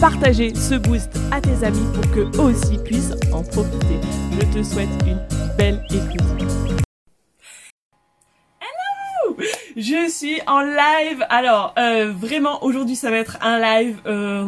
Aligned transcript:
partager 0.00 0.54
ce 0.54 0.76
boost 0.76 1.10
à 1.32 1.40
tes 1.40 1.64
amis 1.64 1.86
pour 1.92 2.08
qu'eux 2.12 2.30
aussi 2.40 2.78
puissent 2.84 3.14
en 3.32 3.42
profiter. 3.42 3.98
Je 4.32 4.58
te 4.58 4.62
souhaite 4.62 4.88
une 5.04 5.20
belle 5.56 5.82
écoute. 5.90 6.22
Hello 8.60 9.36
Je 9.76 10.08
suis 10.08 10.40
en 10.46 10.60
live. 10.60 11.26
Alors, 11.30 11.74
euh, 11.78 12.12
vraiment, 12.16 12.62
aujourd'hui, 12.62 12.94
ça 12.94 13.10
va 13.10 13.16
être 13.16 13.38
un 13.40 13.58
live. 13.58 13.98
Euh, 14.06 14.46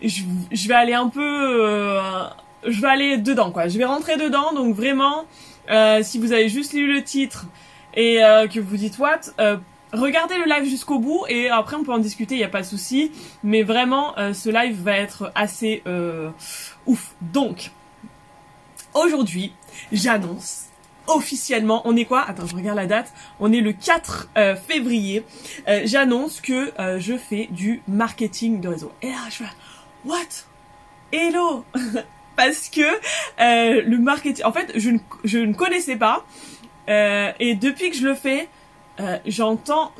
je, 0.00 0.68
vais 0.68 0.74
aller 0.74 0.94
un 0.94 1.08
peu... 1.08 1.20
Euh, 1.22 2.00
je 2.66 2.80
vais 2.80 2.88
aller 2.88 3.18
dedans, 3.18 3.50
quoi. 3.50 3.68
Je 3.68 3.76
vais 3.76 3.84
rentrer 3.84 4.16
dedans, 4.16 4.54
donc 4.54 4.74
vraiment, 4.74 5.26
si 6.02 6.18
vous 6.18 6.32
avez 6.32 6.48
juste 6.48 6.72
lu 6.72 6.90
le 6.90 7.02
titre 7.02 7.46
et 7.94 8.16
que 8.50 8.60
vous 8.60 8.76
dites 8.76 8.98
what 8.98 9.20
regardez 9.94 10.36
le 10.36 10.44
live 10.44 10.68
jusqu'au 10.68 10.98
bout 10.98 11.24
et 11.28 11.48
après 11.48 11.76
on 11.76 11.84
peut 11.84 11.92
en 11.92 11.98
discuter, 11.98 12.34
il 12.34 12.38
n'y 12.38 12.44
a 12.44 12.48
pas 12.48 12.62
de 12.62 12.66
souci. 12.66 13.12
Mais 13.42 13.62
vraiment, 13.62 14.16
euh, 14.18 14.32
ce 14.32 14.50
live 14.50 14.80
va 14.82 14.96
être 14.96 15.32
assez 15.34 15.82
euh, 15.86 16.30
ouf. 16.86 17.14
Donc, 17.20 17.70
aujourd'hui, 18.92 19.52
j'annonce 19.92 20.64
officiellement, 21.06 21.82
on 21.84 21.96
est 21.96 22.06
quoi? 22.06 22.24
Attends, 22.26 22.46
je 22.46 22.56
regarde 22.56 22.78
la 22.78 22.86
date. 22.86 23.12
On 23.38 23.52
est 23.52 23.60
le 23.60 23.72
4 23.72 24.28
euh, 24.36 24.56
février. 24.56 25.24
j'annonce 25.84 26.40
que 26.40 26.72
je 26.98 27.16
fais 27.16 27.48
du 27.50 27.82
marketing 27.86 28.60
de 28.60 28.68
réseau. 28.68 28.92
Et 29.02 29.08
là, 29.08 29.18
je 29.28 29.36
fais, 29.36 29.44
what? 30.04 30.16
Hello? 31.12 31.64
Parce 32.36 32.68
que 32.68 32.82
le 33.38 33.98
marketing, 33.98 34.44
en 34.44 34.52
fait, 34.52 34.72
je 34.76 34.90
ne, 34.90 34.98
je 35.24 35.38
ne 35.38 35.52
connaissais 35.52 35.96
pas. 35.96 36.24
et 36.88 37.54
depuis 37.54 37.90
que 37.90 37.96
je 37.96 38.06
le 38.06 38.14
fais, 38.14 38.48
euh, 39.00 39.18
j'entends 39.26 39.92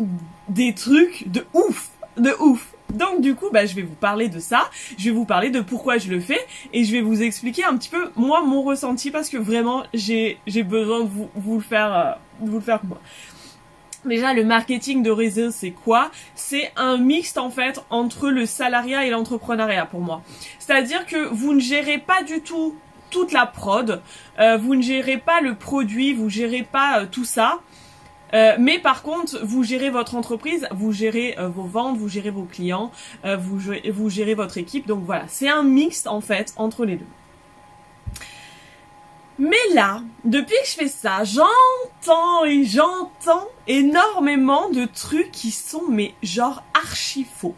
des 0.48 0.74
trucs 0.74 1.28
de 1.28 1.44
ouf, 1.54 1.90
de 2.16 2.30
ouf. 2.40 2.74
Donc 2.92 3.20
du 3.20 3.34
coup, 3.34 3.46
bah, 3.52 3.66
je 3.66 3.74
vais 3.74 3.82
vous 3.82 3.94
parler 3.94 4.28
de 4.28 4.38
ça, 4.38 4.70
je 4.98 5.04
vais 5.04 5.10
vous 5.10 5.24
parler 5.24 5.50
de 5.50 5.60
pourquoi 5.60 5.98
je 5.98 6.10
le 6.10 6.20
fais 6.20 6.38
et 6.72 6.84
je 6.84 6.92
vais 6.92 7.00
vous 7.00 7.22
expliquer 7.22 7.64
un 7.64 7.76
petit 7.76 7.88
peu 7.88 8.10
moi 8.14 8.42
mon 8.42 8.62
ressenti 8.62 9.10
parce 9.10 9.28
que 9.28 9.36
vraiment 9.36 9.84
j'ai 9.94 10.38
besoin 10.62 11.00
de 11.00 11.08
vous, 11.08 11.28
vous 11.34 11.56
le 11.56 11.62
faire 11.62 11.92
euh, 11.92 12.12
vous 12.40 12.58
le 12.58 12.62
faire 12.62 12.84
moi. 12.84 13.00
Déjà, 14.04 14.34
le 14.34 14.44
marketing 14.44 15.02
de 15.02 15.10
réseau, 15.10 15.50
c'est 15.50 15.70
quoi? 15.70 16.10
C'est 16.34 16.70
un 16.76 16.98
mixte 16.98 17.38
en 17.38 17.48
fait 17.48 17.82
entre 17.88 18.28
le 18.28 18.44
salariat 18.44 19.06
et 19.06 19.10
l'entrepreneuriat 19.10 19.86
pour 19.86 20.00
moi. 20.00 20.22
C'est-à-dire 20.58 21.06
que 21.06 21.28
vous 21.28 21.54
ne 21.54 21.60
gérez 21.60 21.98
pas 21.98 22.22
du 22.22 22.42
tout 22.42 22.76
toute 23.08 23.32
la 23.32 23.46
prod, 23.46 24.02
euh, 24.40 24.56
vous 24.56 24.74
ne 24.74 24.82
gérez 24.82 25.18
pas 25.18 25.40
le 25.40 25.54
produit, 25.54 26.12
vous 26.12 26.28
gérez 26.28 26.64
pas 26.64 27.00
euh, 27.00 27.06
tout 27.10 27.24
ça. 27.24 27.60
Euh, 28.34 28.56
mais 28.58 28.78
par 28.78 29.02
contre, 29.02 29.38
vous 29.44 29.62
gérez 29.62 29.90
votre 29.90 30.16
entreprise, 30.16 30.66
vous 30.72 30.92
gérez 30.92 31.36
euh, 31.38 31.48
vos 31.48 31.62
ventes, 31.62 31.96
vous 31.96 32.08
gérez 32.08 32.30
vos 32.30 32.44
clients, 32.44 32.90
euh, 33.24 33.36
vous, 33.36 33.60
vous 33.92 34.10
gérez 34.10 34.34
votre 34.34 34.58
équipe. 34.58 34.86
Donc 34.86 35.04
voilà, 35.04 35.24
c'est 35.28 35.48
un 35.48 35.62
mix 35.62 36.06
en 36.06 36.20
fait 36.20 36.52
entre 36.56 36.84
les 36.84 36.96
deux. 36.96 37.06
Mais 39.38 39.56
là, 39.72 40.02
depuis 40.24 40.56
que 40.62 40.68
je 40.68 40.74
fais 40.74 40.88
ça, 40.88 41.24
j'entends 41.24 42.44
et 42.44 42.64
j'entends 42.64 43.48
énormément 43.66 44.70
de 44.70 44.84
trucs 44.84 45.32
qui 45.32 45.50
sont 45.50 45.84
mais 45.88 46.14
genre 46.22 46.62
archi 46.72 47.24
faux. 47.24 47.54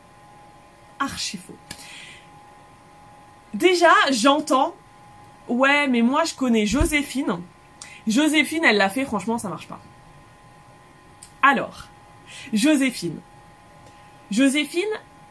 Archi 0.99 1.37
faux. 1.39 1.57
Déjà, 3.53 3.93
j'entends 4.11 4.75
ouais, 5.49 5.87
mais 5.89 6.03
moi 6.03 6.25
je 6.25 6.35
connais 6.35 6.67
Joséphine. 6.67 7.41
Joséphine, 8.07 8.65
elle 8.65 8.77
l'a 8.77 8.89
fait, 8.89 9.05
franchement, 9.05 9.39
ça 9.39 9.49
marche 9.49 9.69
pas. 9.69 9.81
Alors, 11.49 11.87
Joséphine. 12.53 13.21
Joséphine, 14.33 14.83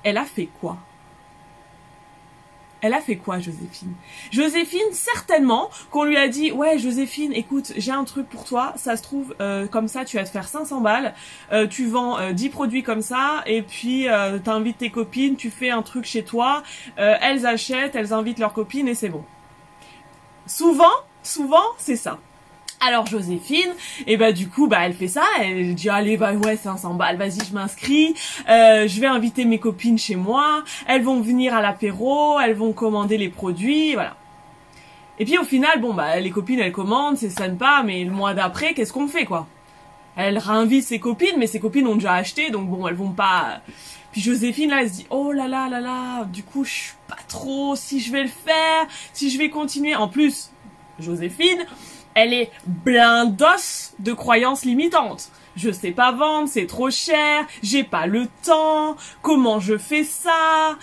elle 0.02 0.18
a 0.18 0.24
fait 0.24 0.48
quoi? 0.62 0.78
Elle 2.80 2.94
a 2.94 3.02
fait 3.02 3.18
quoi, 3.18 3.40
Joséphine? 3.40 3.94
Joséphine, 4.32 4.94
certainement, 4.94 5.70
qu'on 5.92 6.06
lui 6.06 6.16
a 6.16 6.30
dit, 6.30 6.54
ouais, 6.54 6.78
Joséphine, 6.78 7.34
écoute, 7.34 7.74
j'ai 7.76 7.92
un 7.92 8.06
truc 8.06 8.30
pour 8.30 8.46
toi, 8.46 8.72
ça 8.78 8.96
se 8.96 9.04
trouve, 9.04 9.36
euh, 9.42 9.68
comme 9.68 9.90
ça, 9.90 10.06
tu 10.06 10.16
vas 10.16 10.24
te 10.24 10.30
faire 10.30 10.48
500 10.48 10.80
balles, 10.80 11.14
euh, 11.52 11.68
tu 11.68 11.86
vends 11.86 12.32
10 12.32 12.48
euh, 12.48 12.50
produits 12.50 12.84
comme 12.84 13.02
ça, 13.02 13.44
et 13.46 13.62
puis 13.62 14.08
t'invites 14.46 14.78
tes 14.78 14.92
copines, 14.92 15.36
tu 15.36 15.52
fais 15.52 15.70
un 15.70 15.82
truc 15.82 16.06
chez 16.06 16.24
toi, 16.24 16.64
elles 16.96 17.46
achètent, 17.46 17.96
elles 17.96 18.14
invitent 18.14 18.40
leurs 18.40 18.54
copines, 18.54 18.88
et 18.88 18.96
c'est 18.96 19.10
bon. 19.10 19.26
Souvent, 20.48 20.96
souvent, 21.24 21.66
c'est 21.78 21.98
ça. 21.98 22.20
Alors 22.82 23.08
Joséphine, 23.08 23.72
et 24.02 24.14
eh 24.14 24.18
bah 24.18 24.32
du 24.32 24.50
coup 24.50 24.68
bah 24.68 24.80
elle 24.82 24.94
fait 24.94 25.08
ça, 25.08 25.24
elle 25.42 25.74
dit 25.76 25.90
allez 25.90 26.18
bah 26.18 26.34
ouais 26.34 26.58
500 26.58 26.96
balles, 26.96 27.18
vas-y 27.18 27.40
je 27.48 27.54
m'inscris, 27.54 28.14
euh, 28.50 28.88
je 28.88 29.00
vais 29.00 29.08
inviter 29.08 29.46
mes 29.46 29.60
copines 29.60 29.98
chez 29.98 30.16
moi, 30.16 30.64
elles 30.86 31.02
vont 31.02 31.22
venir 31.22 31.54
à 31.56 31.62
l'apéro, 31.62 32.38
elles 32.40 32.54
vont 32.54 32.74
commander 32.74 33.18
les 33.18 33.30
produits, 33.30 33.94
voilà. 33.94 34.18
Et 35.20 35.26
puis 35.26 35.38
au 35.38 35.46
final 35.46 35.80
bon 35.80 35.94
bah 35.94 36.20
les 36.20 36.30
copines 36.30 36.60
elles 36.60 36.74
commandent, 36.74 37.18
c'est 37.18 37.30
sympa, 37.30 37.82
mais 37.84 38.04
le 38.04 38.12
mois 38.12 38.34
d'après 38.34 38.74
qu'est-ce 38.74 38.94
qu'on 38.94 39.08
fait 39.08 39.26
quoi? 39.26 39.48
Elle 40.18 40.38
réinvite 40.38 40.84
ses 40.84 41.00
copines, 41.00 41.38
mais 41.38 41.48
ses 41.48 41.60
copines 41.60 41.88
ont 41.88 41.96
déjà 41.96 42.14
acheté, 42.14 42.52
donc 42.52 42.70
bon 42.70 42.88
elles 42.88 42.96
vont 42.96 43.12
pas. 43.12 43.62
Puis 44.12 44.22
Joséphine 44.22 44.70
là 44.70 44.82
elle 44.82 44.90
se 44.90 44.96
dit 44.96 45.08
oh 45.10 45.32
là 45.32 45.48
là 45.48 45.70
là 45.70 45.80
là, 45.80 46.26
du 46.26 46.44
coup 46.44 46.66
je 46.66 46.72
suis 46.72 46.94
pas 47.08 47.18
trop 47.30 47.76
si 47.76 48.00
je 48.00 48.12
vais 48.12 48.24
le 48.24 48.30
faire, 48.30 48.86
si 49.14 49.32
je 49.32 49.38
vais 49.38 49.50
continuer. 49.50 49.96
En 49.96 50.10
plus 50.10 50.52
Joséphine 51.00 51.66
elle 52.16 52.34
est 52.34 52.52
blindos 52.66 53.94
de 54.00 54.14
croyances 54.14 54.66
limitantes. 54.66 55.30
Je 55.56 55.70
sais 55.72 55.92
pas 55.92 56.12
vendre, 56.12 56.50
c'est 56.50 56.66
trop 56.66 56.90
cher, 56.90 57.46
j'ai 57.62 57.84
pas 57.84 58.08
le 58.08 58.28
temps, 58.44 58.98
comment 59.22 59.60
je 59.60 59.78
fais 59.78 60.04
ça, 60.04 60.78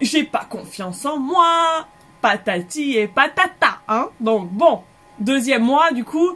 j'ai 0.00 0.24
pas 0.24 0.44
confiance 0.44 1.04
en 1.06 1.18
moi, 1.18 1.86
patati 2.20 2.96
et 2.96 3.08
patata, 3.08 3.78
hein. 3.88 4.08
Donc 4.20 4.50
bon, 4.50 4.82
deuxième 5.18 5.62
mois, 5.62 5.92
du 5.92 6.04
coup, 6.04 6.34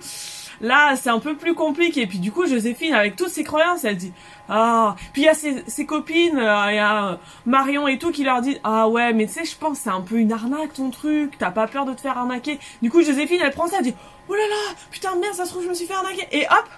là, 0.61 0.97
c'est 0.97 1.11
un 1.11 1.19
peu 1.19 1.37
plus 1.37 1.55
compliqué. 1.55 2.07
Puis 2.07 2.19
du 2.19 2.33
coup, 2.33 2.47
Joséphine, 2.47 2.95
avec 2.95 3.17
toutes 3.17 3.31
ses 3.31 3.45
croyances, 3.45 3.85
elle 3.85 3.97
dit, 3.97 4.13
ah, 4.53 4.97
puis 5.13 5.23
il 5.23 5.25
y 5.27 5.29
a 5.29 5.35
ses, 5.35 5.87
copines, 5.87 6.37
euh, 6.37 6.71
il 6.71 6.75
y 6.75 6.79
a 6.79 7.21
Marion 7.47 7.87
et 7.87 7.99
tout 7.99 8.11
qui 8.11 8.25
leur 8.25 8.41
dit 8.41 8.59
ah 8.65 8.89
ouais 8.89 9.13
mais 9.13 9.29
tu 9.29 9.35
sais 9.35 9.45
je 9.45 9.57
pense 9.57 9.79
c'est 9.79 9.91
un 9.91 10.01
peu 10.01 10.17
une 10.17 10.33
arnaque 10.33 10.73
ton 10.73 10.91
truc, 10.91 11.39
t'as 11.39 11.53
pas 11.53 11.69
peur 11.69 11.85
de 11.85 11.95
te 11.95 12.01
faire 12.01 12.19
arnaquer. 12.19 12.59
Du 12.83 12.91
coup 12.91 13.01
Joséphine 13.01 13.41
elle 13.45 13.53
prend 13.53 13.69
ça, 13.69 13.77
elle 13.79 13.85
dit 13.85 13.95
oh 14.29 14.35
là 14.35 14.43
là 14.49 14.75
putain 14.91 15.15
merde 15.15 15.35
ça 15.35 15.45
se 15.45 15.51
trouve 15.51 15.63
je 15.63 15.69
me 15.69 15.75
suis 15.75 15.87
fait 15.87 15.95
arnaquer 15.95 16.27
et 16.33 16.47
hop 16.47 16.69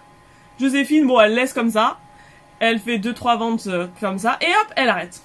Joséphine 0.61 1.07
bon 1.07 1.19
elle 1.19 1.35
laisse 1.35 1.55
comme 1.55 1.71
ça, 1.71 1.99
elle 2.59 2.79
fait 2.79 2.99
deux 2.99 3.15
trois 3.15 3.37
ventes 3.37 3.67
euh, 3.69 3.87
comme 4.01 4.19
ça 4.19 4.37
et 4.43 4.51
hop 4.51 4.73
elle 4.77 4.91
arrête. 4.91 5.23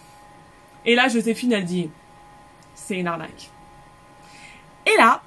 Et 0.85 0.95
là 0.95 1.09
Joséphine 1.09 1.51
elle 1.51 1.65
dit 1.65 1.89
c'est 2.75 2.95
une 2.95 3.07
arnaque. 3.07 3.51
Et 4.85 4.95
là 4.95 5.21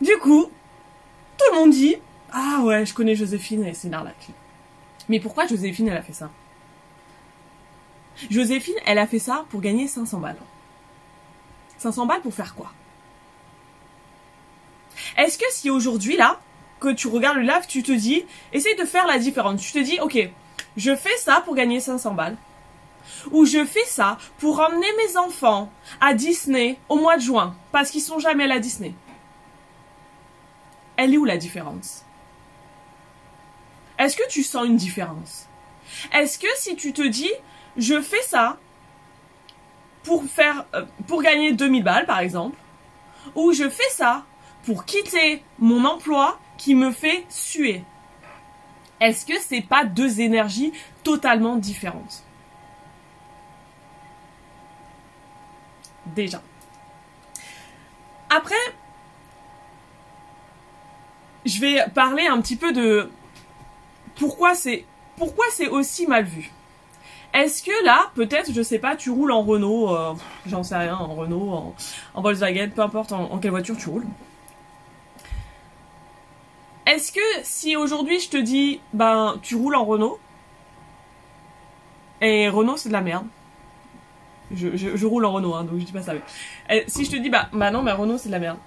du 0.00 0.16
coup 0.22 0.46
tout 1.36 1.44
le 1.52 1.58
monde 1.58 1.70
dit 1.70 1.96
ah 2.34 2.60
ouais 2.64 2.84
je 2.84 2.92
connais 2.92 3.14
Joséphine 3.14 3.64
et 3.64 3.72
c'est 3.72 3.88
une 3.88 3.94
arnaque. 3.94 4.28
Mais 5.08 5.20
pourquoi 5.20 5.46
Joséphine, 5.46 5.88
elle 5.88 5.96
a 5.96 6.02
fait 6.02 6.12
ça? 6.12 6.30
Joséphine, 8.30 8.74
elle 8.86 8.98
a 8.98 9.06
fait 9.06 9.18
ça 9.18 9.44
pour 9.50 9.60
gagner 9.60 9.86
500 9.86 10.18
balles. 10.18 10.36
500 11.78 12.06
balles 12.06 12.20
pour 12.22 12.34
faire 12.34 12.54
quoi? 12.54 12.72
Est-ce 15.16 15.38
que 15.38 15.44
si 15.50 15.70
aujourd'hui, 15.70 16.16
là, 16.16 16.40
que 16.80 16.92
tu 16.92 17.08
regardes 17.08 17.38
le 17.38 17.42
live, 17.42 17.66
tu 17.68 17.82
te 17.82 17.92
dis, 17.92 18.24
essaye 18.52 18.76
de 18.76 18.84
faire 18.84 19.06
la 19.06 19.18
différence. 19.18 19.60
Tu 19.60 19.72
te 19.72 19.78
dis, 19.78 19.98
ok, 20.00 20.30
je 20.76 20.96
fais 20.96 21.16
ça 21.18 21.40
pour 21.44 21.54
gagner 21.54 21.80
500 21.80 22.14
balles. 22.14 22.36
Ou 23.32 23.44
je 23.44 23.64
fais 23.64 23.84
ça 23.86 24.18
pour 24.38 24.60
emmener 24.60 24.86
mes 24.96 25.16
enfants 25.16 25.70
à 26.00 26.14
Disney 26.14 26.78
au 26.88 26.96
mois 26.96 27.16
de 27.16 27.22
juin, 27.22 27.54
parce 27.70 27.90
qu'ils 27.90 28.00
sont 28.00 28.18
jamais 28.18 28.50
à 28.50 28.58
Disney. 28.58 28.94
Elle 30.96 31.14
est 31.14 31.18
où 31.18 31.24
la 31.24 31.36
différence? 31.36 32.03
Est-ce 33.98 34.16
que 34.16 34.28
tu 34.28 34.42
sens 34.42 34.66
une 34.66 34.76
différence? 34.76 35.46
Est-ce 36.12 36.38
que 36.38 36.48
si 36.56 36.76
tu 36.76 36.92
te 36.92 37.02
dis, 37.02 37.30
je 37.76 38.00
fais 38.00 38.22
ça 38.22 38.58
pour 40.02 40.24
faire, 40.24 40.66
euh, 40.74 40.84
pour 41.06 41.22
gagner 41.22 41.52
2000 41.52 41.82
balles 41.82 42.06
par 42.06 42.20
exemple, 42.20 42.58
ou 43.34 43.52
je 43.52 43.68
fais 43.68 43.90
ça 43.90 44.24
pour 44.64 44.84
quitter 44.84 45.42
mon 45.58 45.84
emploi 45.84 46.38
qui 46.58 46.74
me 46.74 46.90
fait 46.90 47.24
suer, 47.28 47.82
est-ce 49.00 49.26
que 49.26 49.34
c'est 49.40 49.60
pas 49.60 49.84
deux 49.84 50.20
énergies 50.20 50.72
totalement 51.02 51.56
différentes? 51.56 52.22
Déjà. 56.06 56.42
Après, 58.30 58.54
je 61.44 61.60
vais 61.60 61.84
parler 61.94 62.26
un 62.26 62.40
petit 62.40 62.56
peu 62.56 62.72
de 62.72 63.10
pourquoi 64.16 64.54
c'est 64.54 64.84
pourquoi 65.16 65.44
c'est 65.50 65.68
aussi 65.68 66.06
mal 66.06 66.24
vu? 66.24 66.50
Est-ce 67.34 67.64
que 67.64 67.84
là, 67.84 68.12
peut-être, 68.14 68.52
je 68.52 68.62
sais 68.62 68.78
pas, 68.78 68.94
tu 68.94 69.10
roules 69.10 69.32
en 69.32 69.42
Renault, 69.42 69.92
euh, 69.92 70.14
j'en 70.46 70.62
sais 70.62 70.76
rien, 70.76 70.94
en 70.94 71.14
Renault, 71.14 71.74
en, 72.14 72.22
Volkswagen, 72.22 72.70
peu 72.70 72.80
importe 72.80 73.10
en, 73.10 73.38
quelle 73.38 73.50
voiture 73.50 73.76
tu 73.76 73.88
roules. 73.88 74.06
Est-ce 76.86 77.10
que 77.10 77.20
si 77.42 77.74
aujourd'hui 77.74 78.20
je 78.20 78.28
te 78.28 78.36
dis, 78.36 78.80
ben, 78.92 79.36
tu 79.42 79.56
roules 79.56 79.74
en 79.74 79.84
Renault, 79.84 80.20
et 82.20 82.48
Renault 82.48 82.76
c'est 82.76 82.88
de 82.88 82.94
la 82.94 83.00
merde, 83.00 83.26
je, 84.54 85.06
roule 85.06 85.24
en 85.24 85.32
Renault, 85.32 85.54
hein, 85.54 85.64
donc 85.64 85.80
je 85.80 85.86
dis 85.86 85.92
pas 85.92 86.02
ça. 86.02 86.12
Mais... 86.68 86.84
si 86.86 87.04
je 87.04 87.10
te 87.10 87.16
dis, 87.16 87.30
bah, 87.30 87.48
bah 87.52 87.72
non, 87.72 87.82
mais 87.82 87.90
Renault 87.90 88.18
c'est 88.18 88.28
de 88.28 88.34
la 88.34 88.38
merde. 88.38 88.58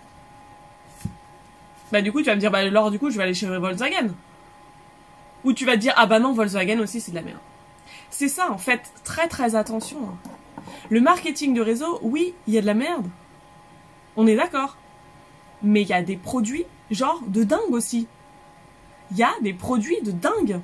Bah 1.89 2.01
du 2.01 2.11
coup 2.11 2.19
tu 2.19 2.25
vas 2.25 2.35
me 2.35 2.41
dire, 2.41 2.51
bah 2.51 2.57
alors 2.57 2.91
du 2.91 2.99
coup 2.99 3.09
je 3.09 3.15
vais 3.15 3.23
aller 3.23 3.33
chez 3.33 3.47
Volkswagen. 3.47 4.09
Ou 5.47 5.53
tu 5.53 5.63
vas 5.63 5.75
te 5.75 5.77
dire, 5.77 5.93
ah 5.95 6.07
bah 6.07 6.19
non, 6.19 6.33
Volkswagen 6.33 6.77
aussi 6.81 6.99
c'est 6.99 7.11
de 7.11 7.15
la 7.15 7.21
merde. 7.21 7.39
C'est 8.09 8.27
ça 8.27 8.51
en 8.51 8.57
fait, 8.57 8.81
très 9.05 9.29
très 9.29 9.55
attention. 9.55 9.97
Hein. 10.01 10.61
Le 10.89 10.99
marketing 10.99 11.53
de 11.53 11.61
réseau, 11.61 11.99
oui, 12.01 12.33
il 12.47 12.53
y 12.53 12.57
a 12.57 12.61
de 12.61 12.65
la 12.65 12.73
merde. 12.73 13.07
On 14.17 14.27
est 14.27 14.35
d'accord. 14.35 14.75
Mais 15.63 15.83
il 15.83 15.87
y 15.87 15.93
a 15.93 16.01
des 16.01 16.17
produits, 16.17 16.65
genre, 16.91 17.21
de 17.27 17.45
dingue 17.45 17.71
aussi. 17.71 18.07
Il 19.11 19.17
y 19.17 19.23
a 19.23 19.31
des 19.41 19.53
produits 19.53 20.01
de 20.01 20.11
dingue. 20.11 20.59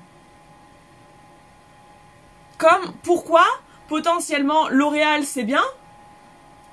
Comme, 2.58 2.92
pourquoi 3.04 3.46
potentiellement 3.88 4.68
L'Oréal 4.68 5.24
c'est 5.24 5.46
bien, 5.46 5.64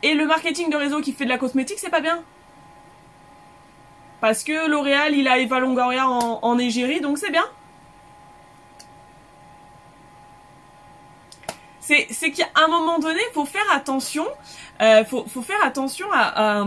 et 0.02 0.14
le 0.14 0.26
marketing 0.26 0.68
de 0.68 0.76
réseau 0.76 1.00
qui 1.00 1.12
fait 1.12 1.26
de 1.26 1.30
la 1.30 1.38
cosmétique 1.38 1.78
c'est 1.78 1.90
pas 1.90 2.00
bien? 2.00 2.24
Parce 4.20 4.42
que 4.42 4.68
L'Oréal 4.68 5.14
il 5.14 5.28
a 5.28 5.38
Eva 5.38 5.60
Longoria 5.60 6.08
en, 6.08 6.40
en 6.42 6.58
égérie, 6.58 7.00
donc 7.00 7.16
c'est 7.16 7.30
bien 7.30 7.46
c'est 12.10 12.30
qu'à 12.30 12.48
un 12.54 12.68
moment 12.68 12.98
donné, 12.98 13.20
faut 13.32 13.44
faire 13.44 13.70
attention, 13.72 14.26
euh, 14.80 15.04
faut, 15.04 15.24
faire 15.42 15.62
attention 15.64 16.06
à, 16.12 16.64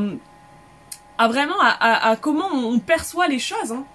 vraiment 1.28 1.60
à, 1.60 2.16
comment 2.20 2.50
on 2.52 2.80
perçoit 2.80 3.28
les 3.28 3.40
choses. 3.40 3.72
Hein. 3.72 3.86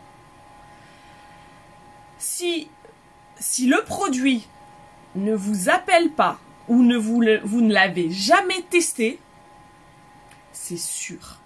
Si, 2.18 2.70
si 3.38 3.66
le 3.66 3.82
produit 3.84 4.46
ne 5.14 5.34
vous 5.34 5.68
appelle 5.68 6.10
pas 6.10 6.38
ou 6.68 6.82
ne 6.82 6.96
vous, 6.96 7.22
vous 7.44 7.60
ne 7.60 7.72
l'avez 7.72 8.10
jamais 8.10 8.62
testé, 8.62 9.18
c'est 10.52 10.78
sûr, 10.78 11.38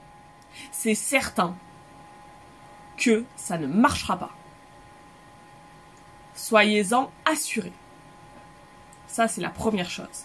c'est 0.70 0.94
certain 0.94 1.55
que 2.96 3.25
ça 3.37 3.58
ne 3.58 3.67
marchera 3.67 4.17
pas. 4.17 4.31
Soyez-en 6.34 7.11
assurés. 7.25 7.73
Ça, 9.12 9.29
c'est 9.29 9.43
la 9.43 9.50
première 9.50 9.91
chose. 9.91 10.25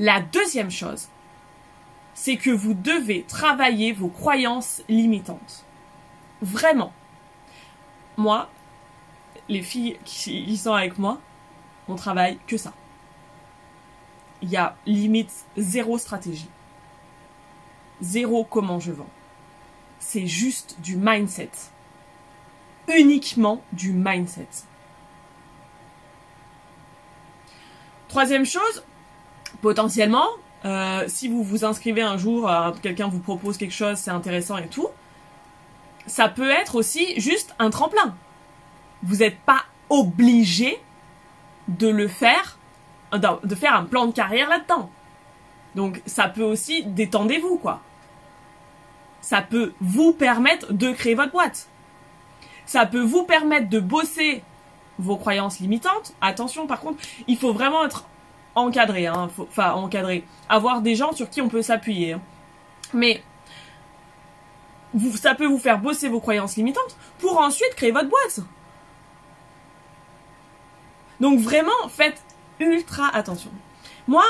La 0.00 0.20
deuxième 0.20 0.72
chose, 0.72 1.06
c'est 2.12 2.36
que 2.36 2.50
vous 2.50 2.74
devez 2.74 3.22
travailler 3.22 3.92
vos 3.92 4.08
croyances 4.08 4.82
limitantes. 4.88 5.64
Vraiment. 6.42 6.92
Moi, 8.16 8.50
les 9.48 9.62
filles 9.62 9.96
qui 10.04 10.56
sont 10.56 10.72
avec 10.72 10.98
moi, 10.98 11.20
on 11.86 11.94
travaille 11.94 12.40
que 12.48 12.56
ça. 12.56 12.72
Il 14.42 14.50
y 14.50 14.56
a 14.56 14.74
limite 14.86 15.32
zéro 15.56 15.96
stratégie. 15.96 16.50
Zéro 18.00 18.42
comment 18.42 18.80
je 18.80 18.90
vends. 18.90 19.10
C'est 20.00 20.26
juste 20.26 20.80
du 20.80 20.96
mindset. 20.96 21.52
Uniquement 22.88 23.62
du 23.72 23.92
mindset. 23.92 24.48
Troisième 28.14 28.46
chose, 28.46 28.84
potentiellement, 29.60 30.28
euh, 30.64 31.02
si 31.08 31.26
vous 31.26 31.42
vous 31.42 31.64
inscrivez 31.64 32.02
un 32.02 32.16
jour, 32.16 32.48
euh, 32.48 32.70
quelqu'un 32.80 33.08
vous 33.08 33.18
propose 33.18 33.56
quelque 33.56 33.74
chose, 33.74 33.96
c'est 33.96 34.12
intéressant 34.12 34.56
et 34.56 34.68
tout, 34.68 34.86
ça 36.06 36.28
peut 36.28 36.48
être 36.48 36.76
aussi 36.76 37.20
juste 37.20 37.56
un 37.58 37.70
tremplin. 37.70 38.14
Vous 39.02 39.16
n'êtes 39.16 39.40
pas 39.40 39.64
obligé 39.90 40.80
de 41.66 41.88
le 41.88 42.06
faire, 42.06 42.56
de 43.12 43.54
faire 43.56 43.74
un 43.74 43.82
plan 43.82 44.06
de 44.06 44.12
carrière 44.12 44.48
là-dedans. 44.48 44.90
Donc 45.74 46.00
ça 46.06 46.28
peut 46.28 46.44
aussi 46.44 46.84
détendez-vous 46.84 47.56
quoi. 47.56 47.80
Ça 49.22 49.42
peut 49.42 49.72
vous 49.80 50.12
permettre 50.12 50.72
de 50.72 50.92
créer 50.92 51.16
votre 51.16 51.32
boîte. 51.32 51.66
Ça 52.64 52.86
peut 52.86 53.02
vous 53.02 53.24
permettre 53.24 53.68
de 53.68 53.80
bosser 53.80 54.44
vos 54.98 55.16
croyances 55.16 55.60
limitantes. 55.60 56.14
Attention, 56.20 56.66
par 56.66 56.80
contre, 56.80 57.02
il 57.26 57.36
faut 57.36 57.52
vraiment 57.52 57.84
être 57.84 58.06
encadré, 58.54 59.06
hein, 59.06 59.28
enfin 59.38 59.72
encadré, 59.72 60.24
avoir 60.48 60.80
des 60.80 60.94
gens 60.94 61.12
sur 61.12 61.28
qui 61.28 61.40
on 61.40 61.48
peut 61.48 61.62
s'appuyer. 61.62 62.12
Hein. 62.12 62.20
Mais 62.92 63.22
ça 65.16 65.34
peut 65.34 65.46
vous 65.46 65.58
faire 65.58 65.78
bosser 65.78 66.08
vos 66.08 66.20
croyances 66.20 66.56
limitantes 66.56 66.96
pour 67.18 67.38
ensuite 67.38 67.74
créer 67.74 67.90
votre 67.90 68.08
boîte. 68.08 68.40
Donc 71.20 71.40
vraiment, 71.40 71.72
faites 71.88 72.22
ultra 72.60 73.08
attention. 73.14 73.50
Moi, 74.06 74.24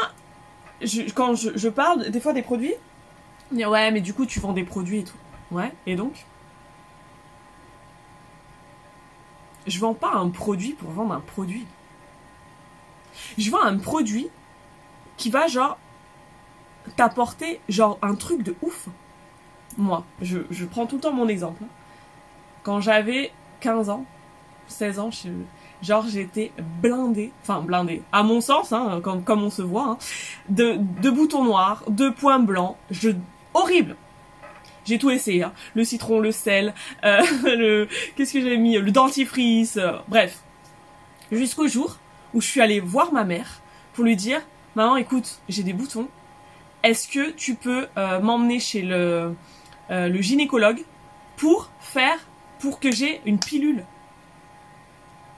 quand 1.15 1.35
je, 1.35 1.51
je, 1.55 1.69
parle 1.69 2.11
des 2.11 2.21
fois 2.21 2.33
des 2.33 2.43
produits, 2.43 2.75
on 3.53 3.57
ouais, 3.57 3.91
mais 3.91 4.01
du 4.01 4.15
coup 4.15 4.27
tu 4.27 4.41
vends 4.41 4.53
des 4.53 4.65
produits 4.65 5.01
et 5.01 5.05
tout. 5.05 5.17
Ouais, 5.51 5.73
et 5.87 5.97
donc? 5.97 6.25
Je 9.67 9.79
vends 9.79 9.95
pas 9.95 10.13
un 10.15 10.29
produit 10.29 10.73
pour 10.73 10.91
vendre 10.91 11.15
un 11.15 11.21
produit. 11.21 11.67
Je 13.39 13.51
vends 13.51 13.63
un 13.63 13.79
produit 13.79 14.29
qui 15.17 15.31
va 15.31 15.47
genre 15.47 15.79
t'apporter 16.97 17.61
genre 17.69 17.99
un 18.03 18.15
truc 18.15 18.43
de 18.43 18.55
ouf. 18.63 18.89
Moi, 19.77 20.05
je, 20.21 20.65
prends 20.65 20.87
tout 20.87 20.97
le 20.97 21.01
temps 21.01 21.13
mon 21.13 21.29
exemple. 21.29 21.63
Quand 22.63 22.81
j'avais 22.81 23.33
15 23.61 23.91
ans, 23.91 24.05
16 24.69 24.99
ans, 24.99 25.11
genre 25.83 26.05
j'étais 26.07 26.53
blindée, 26.81 27.33
enfin 27.43 27.61
blindée, 27.61 28.03
à 28.13 28.23
mon 28.23 28.41
sens, 28.41 28.73
hein, 28.73 29.01
comme, 29.03 29.43
on 29.43 29.51
se 29.51 29.63
voit, 29.63 29.85
hein, 29.85 29.99
de, 30.49 30.77
de 30.79 31.11
boutons 31.11 31.45
noirs, 31.45 31.83
de 31.89 32.09
points 32.09 32.39
blancs, 32.39 32.77
je, 32.91 33.11
horrible. 33.53 33.97
J'ai 34.85 34.99
tout 34.99 35.11
essayé, 35.11 35.43
hein. 35.43 35.53
le 35.75 35.83
citron, 35.85 36.21
le 36.21 36.31
sel, 36.31 36.75
euh, 37.05 37.23
le 37.45 37.89
qu'est-ce 38.17 38.35
que 38.35 38.41
j'ai 38.41 38.57
mis, 38.57 38.77
le 38.77 38.91
dentifrice, 38.91 39.79
euh, 39.79 39.93
bref. 40.09 40.41
Jusqu'au 41.33 41.67
jour 41.69 41.99
où 42.35 42.41
je 42.41 42.47
suis 42.47 42.61
allée 42.61 42.81
voir 42.81 43.13
ma 43.13 43.25
mère 43.25 43.63
pour 43.95 44.05
lui 44.05 44.17
dire 44.17 44.43
maman 44.75 44.97
écoute 44.97 45.41
j'ai 45.49 45.63
des 45.63 45.73
boutons 45.73 46.09
est-ce 46.83 47.09
que 47.09 47.31
tu 47.31 47.55
peux 47.55 47.87
euh, 47.97 48.21
m'emmener 48.21 48.61
chez 48.61 48.83
le 48.83 49.35
le 49.91 50.21
gynécologue 50.21 50.83
pour 51.37 51.71
faire 51.79 52.19
pour 52.59 52.81
que 52.81 52.91
j'ai 52.91 53.21
une 53.27 53.39
pilule? 53.39 53.85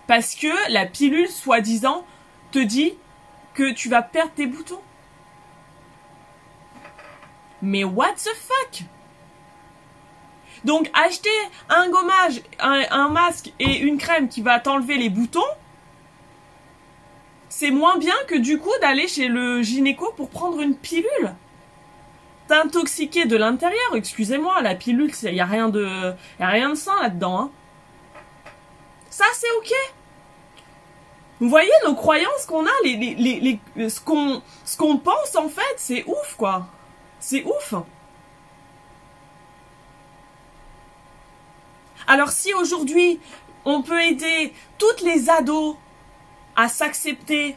Parce 0.06 0.34
que 0.34 0.72
la 0.72 0.86
pilule 0.86 1.28
soi-disant 1.28 2.04
te 2.52 2.58
dit 2.58 2.94
que 3.54 3.72
tu 3.72 3.88
vas 3.88 4.02
perdre 4.02 4.32
tes 4.32 4.46
boutons 4.46 4.80
mais 7.62 7.84
what 7.84 8.14
the 8.14 8.34
fuck? 8.34 8.86
Donc 10.66 10.90
acheter 10.94 11.30
un 11.68 11.88
gommage, 11.88 12.42
un, 12.58 13.08
masque 13.08 13.52
et 13.60 13.78
une 13.78 13.98
crème 13.98 14.28
qui 14.28 14.42
va 14.42 14.58
t'enlever 14.58 14.96
les 14.96 15.08
boutons, 15.08 15.52
c'est 17.48 17.70
moins 17.70 17.96
bien 17.98 18.16
que 18.26 18.34
du 18.34 18.58
coup 18.58 18.72
d'aller 18.82 19.06
chez 19.06 19.28
le 19.28 19.62
gynéco 19.62 20.12
pour 20.16 20.28
prendre 20.28 20.60
une 20.60 20.76
pilule. 20.76 21.34
T'intoxiquer 22.48 23.26
de 23.26 23.36
l'intérieur, 23.36 23.94
excusez-moi, 23.94 24.60
la 24.60 24.74
pilule, 24.74 25.12
il 25.22 25.34
y 25.34 25.40
a 25.40 25.46
rien 25.46 25.68
de, 25.68 26.14
sain 26.74 27.00
là-dedans. 27.00 27.42
Hein. 27.42 27.50
Ça 29.08 29.24
c'est 29.34 29.50
ok. 29.58 29.72
Vous 31.38 31.48
voyez 31.48 31.70
nos 31.84 31.94
croyances 31.94 32.44
qu'on 32.46 32.66
a, 32.66 32.70
les, 32.82 33.60
ce 33.88 34.00
qu'on 34.00 34.98
pense 34.98 35.36
en 35.36 35.48
fait, 35.48 35.74
c'est 35.76 36.04
ouf 36.06 36.34
quoi. 36.36 36.66
C'est 37.20 37.44
ouf. 37.44 37.74
Alors 42.06 42.30
si 42.30 42.54
aujourd'hui 42.54 43.20
on 43.64 43.82
peut 43.82 44.00
aider 44.00 44.52
toutes 44.78 45.02
les 45.02 45.28
ados 45.28 45.76
à 46.54 46.68
s'accepter 46.68 47.56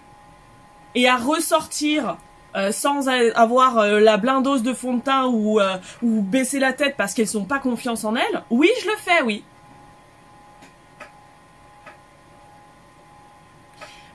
et 0.95 1.07
à 1.07 1.17
ressortir 1.17 2.17
euh, 2.55 2.71
sans 2.71 3.07
avoir 3.07 3.77
euh, 3.77 3.99
la 3.99 4.17
blindose 4.17 4.63
de 4.63 4.73
fond 4.73 4.95
de 4.95 5.01
teint 5.01 5.31
euh, 5.31 5.77
ou 6.01 6.21
baisser 6.21 6.57
la 6.57 6.73
tête 6.73 6.95
parce 6.97 7.13
qu'elles 7.13 7.29
n'ont 7.35 7.45
pas 7.45 7.59
confiance 7.59 8.03
en 8.03 8.15
elles, 8.15 8.43
oui, 8.49 8.69
je 8.81 8.87
le 8.87 8.95
fais, 8.97 9.21
oui. 9.21 9.43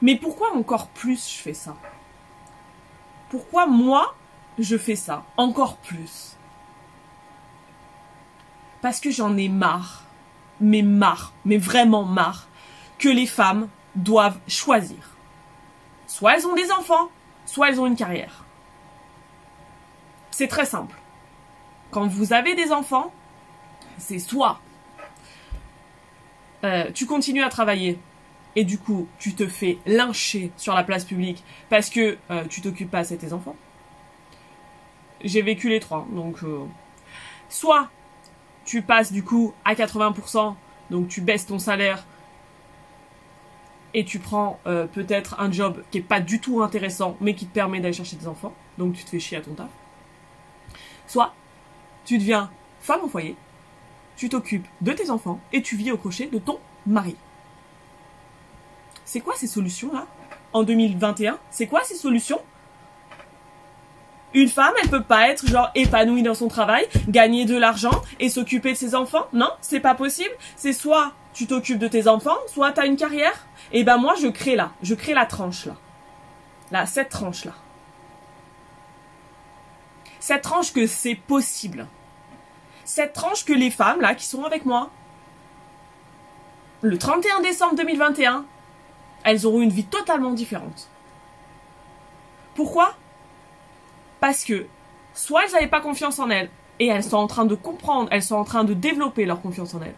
Mais 0.03 0.17
pourquoi 0.17 0.53
encore 0.55 0.88
plus 0.88 1.31
je 1.31 1.43
fais 1.43 1.55
ça? 1.55 1.76
Pourquoi 3.31 3.67
moi, 3.67 4.17
je 4.59 4.76
fais 4.76 4.97
ça 4.97 5.25
encore 5.37 5.76
plus? 5.76 6.37
Parce 8.83 9.00
que 9.00 9.11
j'en 9.11 9.37
ai 9.37 9.49
marre 9.49 10.04
mais 10.61 10.83
marre, 10.83 11.33
mais 11.45 11.59
vraiment 11.59 12.05
marre, 12.05 12.49
que 12.99 13.09
les 13.09 13.27
femmes 13.27 13.69
doivent 13.97 14.39
choisir. 14.49 15.17
Soit 16.07 16.37
elles 16.37 16.47
ont 16.47 16.55
des 16.55 16.71
enfants, 16.71 17.09
soit 17.47 17.69
elles 17.69 17.81
ont 17.81 17.87
une 17.87 17.97
carrière. 17.97 18.45
C'est 20.31 20.49
très 20.49 20.67
simple. 20.67 20.97
Quand 21.91 22.07
vous 22.07 22.33
avez 22.33 22.55
des 22.55 22.73
enfants, 22.73 23.13
c'est 23.99 24.19
soit 24.19 24.61
euh, 26.65 26.91
tu 26.93 27.07
continues 27.07 27.43
à 27.43 27.51
travailler 27.51 27.99
et 28.57 28.65
du 28.65 28.79
coup 28.79 29.07
tu 29.19 29.35
te 29.35 29.47
fais 29.47 29.79
lyncher 29.87 30.51
sur 30.57 30.75
la 30.75 30.83
place 30.83 31.05
publique 31.05 31.45
parce 31.69 31.91
que 31.91 32.17
euh, 32.31 32.45
tu 32.49 32.63
t'occupes 32.63 32.91
pas 32.91 33.01
assez 33.01 33.17
de 33.17 33.21
tes 33.21 33.33
enfants. 33.33 33.57
J'ai 35.23 35.43
vécu 35.43 35.69
les 35.69 35.81
trois, 35.81 36.07
donc 36.11 36.43
euh, 36.43 36.65
soit 37.49 37.91
tu 38.64 38.83
passes 38.83 39.12
du 39.12 39.23
coup 39.23 39.52
à 39.64 39.75
80%, 39.75 40.54
donc 40.90 41.09
tu 41.09 41.21
baisses 41.21 41.47
ton 41.47 41.59
salaire 41.59 42.04
et 43.94 44.04
tu 44.04 44.18
prends 44.18 44.59
peut-être 44.64 45.40
un 45.40 45.50
job 45.52 45.83
qui 45.90 45.99
est 45.99 46.02
pas 46.02 46.21
du 46.21 46.40
tout 46.40 46.62
intéressant 46.62 47.16
mais 47.21 47.35
qui 47.35 47.47
te 47.47 47.54
permet 47.54 47.80
d'aller 47.80 47.94
chercher 47.94 48.16
tes 48.16 48.26
enfants, 48.26 48.54
donc 48.78 48.94
tu 48.94 49.04
te 49.04 49.11
fais 49.11 49.21
chier 49.21 49.38
à 49.38 49.40
ton 49.40 49.54
taf. 49.54 49.68
Soit 51.06 51.33
tu 52.04 52.18
deviens 52.18 52.50
femme 52.80 53.00
au 53.02 53.09
foyer 53.09 53.37
tu 54.16 54.28
t'occupes 54.28 54.66
de 54.80 54.92
tes 54.92 55.11
enfants 55.11 55.40
et 55.52 55.61
tu 55.61 55.76
vis 55.76 55.90
au 55.90 55.97
crochet 55.97 56.26
de 56.26 56.38
ton 56.38 56.59
mari. 56.87 57.16
C'est 59.04 59.21
quoi 59.21 59.35
ces 59.37 59.47
solutions-là? 59.47 60.06
En 60.52 60.62
2021, 60.62 61.38
c'est 61.50 61.66
quoi 61.66 61.83
ces 61.83 61.97
solutions? 61.97 62.40
Une 64.35 64.49
femme, 64.49 64.75
elle 64.83 64.91
peut 64.91 65.03
pas 65.03 65.29
être 65.31 65.47
genre 65.47 65.71
épanouie 65.75 66.23
dans 66.23 66.35
son 66.35 66.49
travail, 66.49 66.87
gagner 67.09 67.45
de 67.45 67.57
l'argent 67.57 68.03
et 68.21 68.29
s'occuper 68.29 68.73
de 68.73 68.76
ses 68.76 68.95
enfants 68.95 69.26
Non, 69.33 69.50
c'est 69.61 69.81
pas 69.81 69.95
possible. 69.95 70.35
C'est 70.57 70.73
soit 70.73 71.12
tu 71.33 71.47
t'occupes 71.47 71.79
de 71.79 71.88
tes 71.88 72.09
enfants, 72.09 72.38
soit 72.49 72.73
tu 72.73 72.81
as 72.81 72.87
une 72.87 72.97
carrière. 72.97 73.47
Et 73.73 73.85
ben 73.85 73.97
moi, 73.97 74.14
je 74.21 74.29
crée 74.29 74.57
là, 74.57 74.73
je 74.83 74.95
crée 74.95 75.14
la 75.14 75.26
tranche 75.26 75.67
là. 75.67 75.76
Là, 76.71 76.87
cette 76.87 77.09
tranche 77.09 77.45
là. 77.45 77.53
Cette 80.21 80.43
tranche 80.43 80.73
que 80.73 80.87
c'est 80.87 81.14
possible 81.14 81.87
cette 82.85 83.14
tranche 83.14 83.45
que 83.45 83.53
les 83.53 83.71
femmes, 83.71 84.00
là, 84.00 84.14
qui 84.14 84.26
sont 84.26 84.45
avec 84.45 84.64
moi, 84.64 84.91
le 86.83 86.99
31 86.99 87.41
décembre 87.41 87.75
2021, 87.76 88.45
elles 89.25 89.47
auront 89.47 89.62
une 89.62 89.71
vie 89.71 89.87
totalement 89.87 90.33
différente. 90.33 90.88
Pourquoi? 92.55 92.95
Parce 94.25 94.43
que 94.43 94.64
soit 95.12 95.45
elles 95.45 95.52
n'avaient 95.52 95.66
pas 95.66 95.83
confiance 95.83 96.19
en 96.19 96.31
elles, 96.31 96.49
et 96.78 96.87
elles 96.87 97.04
sont 97.04 97.19
en 97.19 97.26
train 97.26 97.45
de 97.45 97.54
comprendre, 97.54 98.09
elles 98.11 98.23
sont 98.23 98.37
en 98.37 98.45
train 98.45 98.64
de 98.64 98.73
développer 98.73 99.26
leur 99.26 99.43
confiance 99.43 99.75
en 99.75 99.83
elles. 99.83 99.95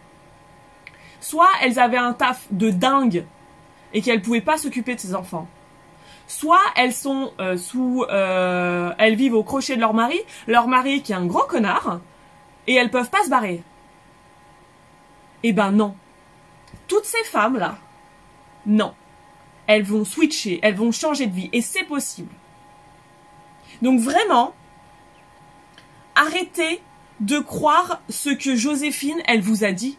Soit 1.21 1.47
elles 1.61 1.79
avaient 1.79 1.95
un 1.95 2.11
taf 2.11 2.45
de 2.51 2.69
dingue 2.69 3.23
et 3.93 4.01
qu'elles 4.01 4.21
pouvaient 4.21 4.41
pas 4.41 4.57
s'occuper 4.57 4.95
de 4.95 4.99
ses 4.99 5.15
enfants. 5.15 5.47
Soit 6.27 6.59
elles 6.75 6.91
sont 6.91 7.31
euh, 7.39 7.55
sous, 7.55 8.03
euh, 8.09 8.91
elles 8.97 9.15
vivent 9.15 9.35
au 9.35 9.43
crochet 9.43 9.77
de 9.77 9.79
leur 9.79 9.93
mari, 9.93 10.19
leur 10.45 10.67
mari 10.67 11.01
qui 11.03 11.13
est 11.13 11.15
un 11.15 11.25
gros 11.25 11.45
connard, 11.45 12.01
et 12.67 12.73
elles 12.73 12.91
peuvent 12.91 13.09
pas 13.09 13.23
se 13.23 13.29
barrer. 13.29 13.63
Eh 15.43 15.53
ben 15.53 15.71
non. 15.71 15.95
Toutes 16.89 17.05
ces 17.05 17.23
femmes-là, 17.23 17.77
non. 18.65 18.93
Elles 19.67 19.83
vont 19.83 20.03
switcher, 20.03 20.59
elles 20.63 20.75
vont 20.75 20.91
changer 20.91 21.27
de 21.27 21.33
vie, 21.33 21.49
et 21.53 21.61
c'est 21.61 21.85
possible. 21.85 22.33
Donc 23.81 23.99
vraiment, 23.99 24.53
arrêtez 26.15 26.81
de 27.19 27.39
croire 27.39 28.01
ce 28.09 28.29
que 28.29 28.55
Joséphine, 28.55 29.21
elle 29.25 29.41
vous 29.41 29.63
a 29.63 29.71
dit. 29.71 29.97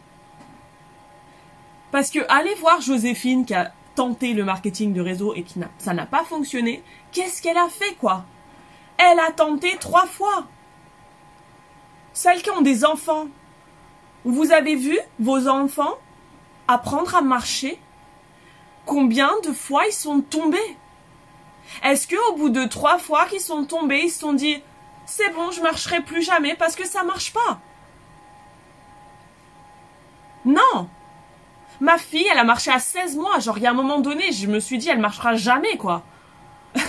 Parce 1.91 2.09
que 2.11 2.19
allez 2.29 2.53
voir 2.55 2.81
Joséphine 2.81 3.45
qui 3.45 3.53
a 3.53 3.73
tenté 3.95 4.33
le 4.33 4.45
marketing 4.45 4.93
de 4.93 5.01
réseau 5.01 5.33
et 5.33 5.43
qui 5.43 5.59
n'a, 5.59 5.69
ça 5.77 5.93
n'a 5.93 6.05
pas 6.05 6.23
fonctionné. 6.23 6.83
Qu'est-ce 7.11 7.41
qu'elle 7.41 7.57
a 7.57 7.67
fait, 7.67 7.95
quoi? 7.95 8.25
Elle 8.97 9.19
a 9.19 9.31
tenté 9.31 9.75
trois 9.77 10.05
fois. 10.05 10.45
Celles 12.13 12.41
qui 12.41 12.49
ont 12.51 12.61
des 12.61 12.85
enfants, 12.85 13.27
vous 14.23 14.51
avez 14.51 14.75
vu 14.75 14.97
vos 15.19 15.47
enfants 15.47 15.97
apprendre 16.67 17.15
à 17.15 17.21
marcher? 17.21 17.79
Combien 18.85 19.31
de 19.43 19.51
fois 19.51 19.87
ils 19.87 19.93
sont 19.93 20.21
tombés? 20.21 20.77
Est-ce 21.83 22.07
que 22.07 22.15
au 22.29 22.35
bout 22.35 22.49
de 22.49 22.65
trois 22.65 22.97
fois 22.97 23.25
qu'ils 23.25 23.39
sont 23.39 23.65
tombés, 23.65 24.01
ils 24.05 24.11
se 24.11 24.19
sont 24.19 24.33
dit 24.33 24.61
c'est 25.05 25.33
bon, 25.33 25.51
je 25.51 25.61
marcherai 25.61 26.01
plus 26.01 26.21
jamais 26.21 26.55
parce 26.55 26.75
que 26.75 26.85
ça 26.85 27.03
marche 27.03 27.33
pas? 27.33 27.59
Non 30.45 30.87
Ma 31.81 31.97
fille, 31.97 32.27
elle 32.31 32.37
a 32.37 32.43
marché 32.43 32.69
à 32.71 32.79
16 32.79 33.15
mois. 33.15 33.39
Genre, 33.39 33.57
il 33.57 33.63
y 33.63 33.67
a 33.67 33.71
un 33.71 33.73
moment 33.73 33.99
donné, 33.99 34.31
je 34.31 34.47
me 34.47 34.59
suis 34.59 34.77
dit, 34.77 34.89
elle 34.89 34.99
marchera 34.99 35.35
jamais, 35.35 35.77
quoi. 35.77 36.03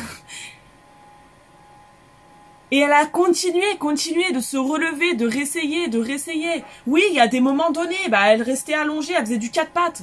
Et 2.72 2.78
elle 2.78 2.92
a 2.92 3.06
continué, 3.06 3.76
continué 3.78 4.32
de 4.32 4.40
se 4.40 4.56
relever, 4.56 5.14
de 5.14 5.26
réessayer, 5.26 5.88
de 5.88 5.98
réessayer. 5.98 6.64
Oui, 6.86 7.02
il 7.08 7.14
y 7.14 7.20
a 7.20 7.26
des 7.26 7.40
moments 7.40 7.70
donnés, 7.70 8.08
bah, 8.08 8.26
elle 8.26 8.42
restait 8.42 8.74
allongée, 8.74 9.14
elle 9.14 9.24
faisait 9.24 9.38
du 9.38 9.50
quatre 9.50 9.70
pattes. 9.70 10.02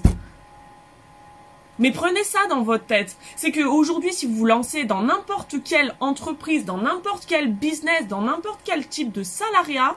Mais 1.79 1.91
prenez 1.91 2.23
ça 2.23 2.39
dans 2.49 2.61
votre 2.61 2.85
tête. 2.85 3.17
C'est 3.35 3.51
que 3.51 3.63
aujourd'hui, 3.63 4.13
si 4.13 4.25
vous 4.25 4.35
vous 4.35 4.45
lancez 4.45 4.85
dans 4.85 5.01
n'importe 5.01 5.63
quelle 5.63 5.95
entreprise, 5.99 6.65
dans 6.65 6.77
n'importe 6.77 7.25
quel 7.27 7.53
business, 7.53 8.07
dans 8.07 8.21
n'importe 8.21 8.59
quel 8.63 8.87
type 8.87 9.11
de 9.11 9.23
salariat, 9.23 9.95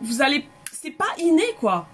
vous 0.00 0.22
allez, 0.22 0.48
c'est 0.72 0.92
pas 0.92 1.12
inné, 1.18 1.44
quoi. 1.60 1.86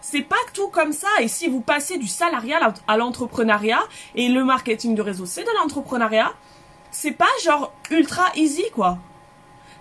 C'est 0.00 0.22
pas 0.22 0.36
tout 0.52 0.68
comme 0.68 0.92
ça. 0.92 1.08
Et 1.20 1.28
si 1.28 1.48
vous 1.48 1.60
passez 1.60 1.96
du 1.96 2.08
salariat 2.08 2.74
à 2.88 2.96
l'entrepreneuriat, 2.96 3.82
et 4.14 4.28
le 4.28 4.44
marketing 4.44 4.94
de 4.94 5.02
réseau, 5.02 5.26
c'est 5.26 5.44
de 5.44 5.50
l'entrepreneuriat, 5.60 6.34
c'est 6.90 7.12
pas 7.12 7.28
genre 7.42 7.72
ultra 7.90 8.24
easy 8.36 8.64
quoi. 8.72 8.98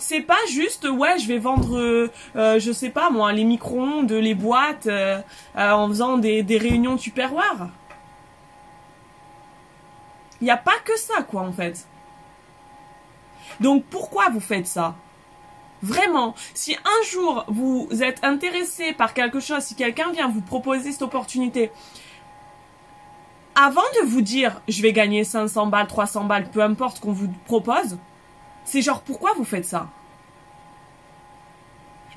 C'est 0.03 0.19
pas 0.19 0.45
juste 0.50 0.86
ouais 0.86 1.17
je 1.17 1.29
vais 1.29 1.38
vendre 1.38 1.77
euh, 1.77 2.12
euh, 2.36 2.60
je 2.60 2.74
sais 2.74 2.89
pas 2.89 3.10
moi 3.10 3.31
les 3.31 3.45
micro-ondes, 3.45 4.12
les 4.12 4.33
boîtes 4.33 4.88
euh, 4.88 5.22
en 5.55 5.88
faisant 5.88 6.17
des, 6.17 6.43
des 6.43 6.57
réunions 6.57 6.98
tupperware. 6.98 7.69
Il 10.41 10.43
n'y 10.43 10.51
a 10.51 10.57
pas 10.57 10.77
que 10.83 11.00
ça 11.00 11.24
quoi 11.24 11.43
en 11.43 11.53
fait. 11.53 11.88
Donc 13.62 13.86
pourquoi 13.86 14.29
vous 14.29 14.41
faites 14.41 14.67
ça? 14.67 14.95
Vraiment, 15.81 16.36
si 16.53 16.75
un 16.75 17.10
jour 17.10 17.45
vous 17.48 17.88
êtes 18.01 18.25
intéressé 18.25 18.91
par 18.91 19.13
quelque 19.13 19.39
chose, 19.39 19.63
si 19.63 19.75
quelqu'un 19.75 20.12
vient 20.12 20.27
vous 20.27 20.41
proposer 20.41 20.91
cette 20.91 21.03
opportunité, 21.03 21.72
avant 23.55 23.89
de 24.01 24.05
vous 24.05 24.22
dire 24.22 24.60
je 24.67 24.81
vais 24.81 24.91
gagner 24.91 25.24
500 25.24 25.67
balles, 25.67 25.88
300 25.88 26.25
balles, 26.25 26.51
peu 26.51 26.62
importe 26.62 27.00
qu'on 27.00 27.13
vous 27.13 27.29
propose, 27.45 27.98
c'est 28.65 28.82
genre 28.82 29.01
pourquoi 29.01 29.34
vous 29.38 29.46
faites 29.46 29.65
ça? 29.65 29.88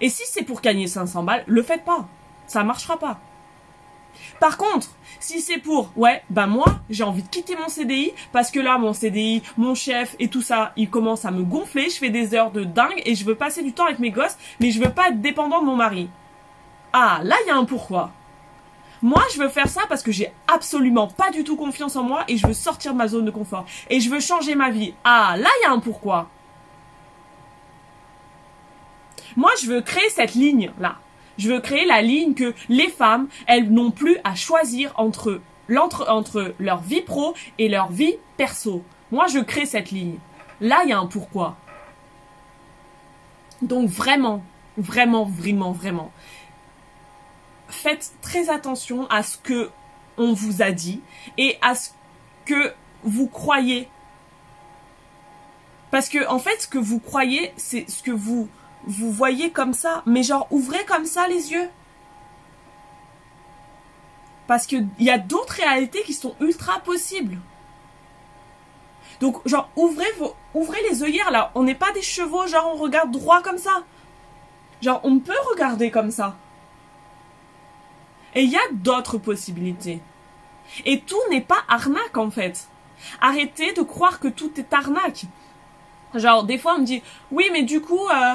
Et 0.00 0.08
si 0.08 0.22
c'est 0.26 0.42
pour 0.42 0.60
gagner 0.60 0.86
500 0.86 1.22
balles, 1.22 1.44
le 1.46 1.62
faites 1.62 1.84
pas. 1.84 2.06
Ça 2.46 2.62
marchera 2.62 2.98
pas. 2.98 3.18
Par 4.40 4.56
contre, 4.56 4.88
si 5.20 5.40
c'est 5.40 5.58
pour, 5.58 5.90
ouais, 5.96 6.22
ben 6.30 6.46
moi, 6.46 6.80
j'ai 6.90 7.04
envie 7.04 7.22
de 7.22 7.28
quitter 7.28 7.56
mon 7.56 7.68
CDI 7.68 8.12
parce 8.32 8.50
que 8.50 8.60
là, 8.60 8.78
mon 8.78 8.92
CDI, 8.92 9.42
mon 9.56 9.74
chef 9.74 10.16
et 10.18 10.28
tout 10.28 10.42
ça, 10.42 10.72
il 10.76 10.90
commence 10.90 11.24
à 11.24 11.30
me 11.30 11.42
gonfler, 11.42 11.90
je 11.90 11.98
fais 11.98 12.10
des 12.10 12.34
heures 12.34 12.50
de 12.50 12.64
dingue 12.64 13.02
et 13.04 13.14
je 13.14 13.24
veux 13.24 13.34
passer 13.34 13.62
du 13.62 13.72
temps 13.72 13.86
avec 13.86 13.98
mes 13.98 14.10
gosses, 14.10 14.36
mais 14.60 14.70
je 14.70 14.80
veux 14.80 14.90
pas 14.90 15.08
être 15.08 15.20
dépendant 15.20 15.60
de 15.60 15.66
mon 15.66 15.76
mari. 15.76 16.08
Ah, 16.92 17.20
là, 17.22 17.36
il 17.44 17.48
y 17.48 17.50
a 17.50 17.56
un 17.56 17.64
pourquoi. 17.64 18.10
Moi, 19.02 19.22
je 19.34 19.38
veux 19.38 19.48
faire 19.48 19.68
ça 19.68 19.82
parce 19.88 20.02
que 20.02 20.12
j'ai 20.12 20.32
absolument 20.48 21.08
pas 21.08 21.30
du 21.30 21.44
tout 21.44 21.56
confiance 21.56 21.96
en 21.96 22.02
moi 22.02 22.24
et 22.28 22.38
je 22.38 22.46
veux 22.46 22.54
sortir 22.54 22.92
de 22.92 22.98
ma 22.98 23.08
zone 23.08 23.26
de 23.26 23.30
confort. 23.30 23.66
Et 23.90 24.00
je 24.00 24.08
veux 24.08 24.20
changer 24.20 24.54
ma 24.54 24.70
vie. 24.70 24.94
Ah, 25.04 25.36
là, 25.36 25.48
il 25.60 25.64
y 25.64 25.66
a 25.66 25.72
un 25.72 25.80
pourquoi. 25.80 26.30
Moi, 29.36 29.50
je 29.62 29.66
veux 29.66 29.80
créer 29.80 30.08
cette 30.10 30.34
ligne-là. 30.34 30.96
Je 31.38 31.50
veux 31.50 31.60
créer 31.60 31.84
la 31.84 32.02
ligne 32.02 32.34
que 32.34 32.54
les 32.68 32.88
femmes, 32.88 33.28
elles 33.46 33.70
n'ont 33.70 33.90
plus 33.90 34.16
à 34.24 34.34
choisir 34.34 34.92
entre, 34.96 35.40
entre 36.08 36.54
leur 36.58 36.80
vie 36.80 37.02
pro 37.02 37.34
et 37.58 37.68
leur 37.68 37.90
vie 37.92 38.16
perso. 38.36 38.82
Moi, 39.12 39.26
je 39.26 39.38
crée 39.38 39.66
cette 39.66 39.90
ligne. 39.90 40.18
Là, 40.60 40.80
il 40.84 40.90
y 40.90 40.92
a 40.92 40.98
un 40.98 41.06
pourquoi. 41.06 41.56
Donc 43.60 43.88
vraiment, 43.88 44.42
vraiment, 44.78 45.24
vraiment, 45.24 45.72
vraiment 45.72 46.10
faites 47.68 48.12
très 48.22 48.50
attention 48.50 49.06
à 49.08 49.22
ce 49.22 49.38
que 49.38 49.70
on 50.18 50.32
vous 50.32 50.62
a 50.62 50.70
dit 50.70 51.00
et 51.36 51.58
à 51.62 51.74
ce 51.74 51.90
que 52.44 52.72
vous 53.02 53.26
croyez. 53.26 53.88
Parce 55.90 56.08
que 56.08 56.26
en 56.28 56.38
fait, 56.38 56.62
ce 56.62 56.68
que 56.68 56.78
vous 56.78 56.98
croyez, 56.98 57.52
c'est 57.56 57.88
ce 57.88 58.02
que 58.02 58.10
vous 58.10 58.48
vous 58.86 59.10
voyez 59.10 59.50
comme 59.50 59.74
ça, 59.74 60.02
mais 60.06 60.22
genre 60.22 60.46
ouvrez 60.50 60.84
comme 60.84 61.06
ça 61.06 61.28
les 61.28 61.52
yeux. 61.52 61.68
Parce 64.46 64.66
qu'il 64.66 64.88
y 64.98 65.10
a 65.10 65.18
d'autres 65.18 65.54
réalités 65.54 66.02
qui 66.02 66.14
sont 66.14 66.36
ultra 66.40 66.78
possibles. 66.80 67.38
Donc, 69.20 69.46
genre, 69.48 69.70
ouvrez, 69.76 70.10
vos, 70.18 70.36
ouvrez 70.54 70.80
les 70.88 71.02
œillères 71.02 71.30
là. 71.30 71.50
On 71.54 71.62
n'est 71.62 71.74
pas 71.74 71.90
des 71.92 72.02
chevaux, 72.02 72.46
genre, 72.46 72.72
on 72.74 72.76
regarde 72.76 73.10
droit 73.10 73.42
comme 73.42 73.58
ça. 73.58 73.84
Genre, 74.82 75.00
on 75.04 75.18
peut 75.18 75.32
regarder 75.50 75.90
comme 75.90 76.10
ça. 76.10 76.36
Et 78.34 78.42
il 78.42 78.50
y 78.50 78.56
a 78.56 78.72
d'autres 78.72 79.18
possibilités. 79.18 80.00
Et 80.84 81.00
tout 81.00 81.20
n'est 81.30 81.40
pas 81.40 81.62
arnaque 81.68 82.16
en 82.16 82.30
fait. 82.30 82.68
Arrêtez 83.20 83.72
de 83.72 83.82
croire 83.82 84.20
que 84.20 84.28
tout 84.28 84.52
est 84.58 84.72
arnaque. 84.72 85.24
Genre, 86.14 86.44
des 86.44 86.58
fois, 86.58 86.74
on 86.76 86.80
me 86.80 86.84
dit, 86.84 87.02
oui, 87.30 87.48
mais 87.52 87.62
du 87.62 87.80
coup, 87.80 88.06
euh, 88.08 88.34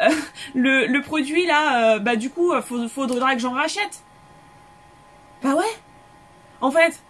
le, 0.54 1.00
produit 1.00 1.46
là, 1.46 1.94
euh, 1.94 1.98
bah 1.98 2.16
du 2.16 2.30
coup, 2.30 2.52
il 2.54 2.88
faudra 2.88 3.34
que 3.34 3.40
j'en 3.40 3.52
rachète. 3.52 4.02
Bah 5.42 5.54
ouais. 5.54 5.72
En 6.60 6.70
fait, 6.70 7.00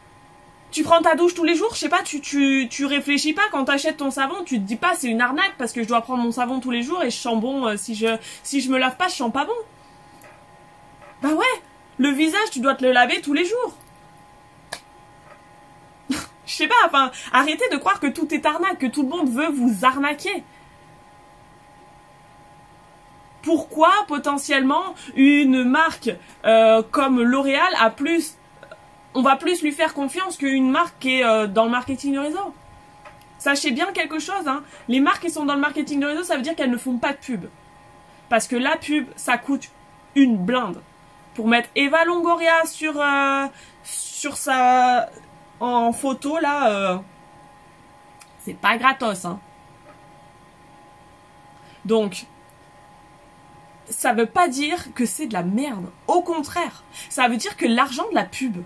tu 0.71 0.83
prends 0.83 1.03
ta 1.03 1.15
douche 1.15 1.35
tous 1.35 1.45
les 1.45 1.55
jours, 1.55 1.75
je 1.75 1.81
sais 1.81 1.89
pas, 1.89 2.03
tu, 2.03 2.21
tu, 2.21 2.85
réfléchis 2.87 3.33
pas 3.33 3.43
quand 3.51 3.65
t'achètes 3.65 3.97
ton 3.97 4.11
savon, 4.11 4.45
tu 4.45 4.57
te 4.57 4.65
dis 4.65 4.77
pas 4.77 4.95
c'est 4.95 5.09
une 5.09 5.21
arnaque 5.21 5.55
parce 5.59 5.73
que 5.73 5.83
je 5.83 5.89
dois 5.89 6.01
prendre 6.03 6.23
mon 6.23 6.31
savon 6.31 6.61
tous 6.61 6.71
les 6.71 6.83
jours 6.83 7.03
et 7.03 7.11
je 7.11 7.17
sens 7.17 7.41
bon, 7.41 7.77
si 7.77 7.95
je, 7.95 8.17
si 8.45 8.61
je 8.61 8.71
me 8.71 8.79
lave 8.79 8.97
pas, 8.97 9.09
je 9.09 9.15
sens 9.15 9.33
pas 9.33 9.45
bon. 9.45 9.53
Bah 11.23 11.31
ouais, 11.31 11.63
le 11.99 12.11
visage, 12.11 12.51
tu 12.51 12.61
dois 12.61 12.75
te 12.75 12.85
le 12.85 12.93
laver 12.93 13.21
tous 13.21 13.35
les 13.35 13.45
jours. 13.45 13.75
Je 16.47 16.55
sais 16.55 16.67
pas, 16.67 16.75
enfin, 16.87 17.11
arrêtez 17.33 17.69
de 17.71 17.77
croire 17.77 18.01
que 18.01 18.07
tout 18.07 18.33
est 18.33 18.47
arnaque, 18.47 18.79
que 18.79 18.87
tout 18.87 19.03
le 19.03 19.09
monde 19.09 19.29
veut 19.29 19.51
vous 19.51 19.85
arnaquer. 19.85 20.43
Pourquoi 23.51 23.91
potentiellement 24.07 24.95
une 25.17 25.65
marque 25.65 26.11
euh, 26.45 26.85
comme 26.89 27.21
L'Oréal 27.21 27.73
a 27.81 27.91
plus, 27.91 28.37
on 29.13 29.23
va 29.23 29.35
plus 29.35 29.61
lui 29.61 29.73
faire 29.73 29.93
confiance 29.93 30.37
qu'une 30.37 30.71
marque 30.71 31.01
qui 31.01 31.19
est 31.19 31.25
euh, 31.25 31.49
dans 31.49 31.65
le 31.65 31.71
marketing 31.73 32.15
de 32.15 32.21
réseau? 32.21 32.55
Sachez 33.39 33.73
bien 33.73 33.87
quelque 33.87 34.21
chose, 34.21 34.47
hein, 34.47 34.63
les 34.87 35.01
marques 35.01 35.23
qui 35.23 35.31
sont 35.31 35.47
dans 35.47 35.57
le 35.57 35.61
marketing 35.61 35.99
de 35.99 36.07
réseau, 36.07 36.23
ça 36.23 36.37
veut 36.37 36.43
dire 36.43 36.55
qu'elles 36.55 36.71
ne 36.71 36.77
font 36.77 36.97
pas 36.99 37.13
de 37.13 37.19
pub. 37.19 37.47
Parce 38.29 38.47
que 38.47 38.55
la 38.55 38.77
pub, 38.77 39.09
ça 39.17 39.37
coûte 39.37 39.69
une 40.15 40.37
blinde. 40.37 40.81
Pour 41.35 41.49
mettre 41.49 41.71
Eva 41.75 42.05
Longoria 42.05 42.65
sur, 42.67 43.01
euh, 43.03 43.47
sur 43.83 44.37
sa, 44.37 45.11
en 45.59 45.93
photo 45.93 46.39
là, 46.39 47.03
c'est 48.45 48.57
pas 48.57 48.77
gratos. 48.77 49.25
Hein. 49.25 49.41
Donc, 51.85 52.27
ça 53.91 54.13
veut 54.13 54.27
pas 54.27 54.49
dire 54.49 54.95
que 54.95 55.05
c'est 55.05 55.27
de 55.27 55.33
la 55.33 55.43
merde. 55.43 55.87
Au 56.07 56.23
contraire, 56.23 56.85
ça 57.09 57.29
veut 57.29 57.37
dire 57.37 57.57
que 57.57 57.67
l'argent 57.67 58.09
de 58.11 58.15
la 58.15 58.25
pub, 58.25 58.57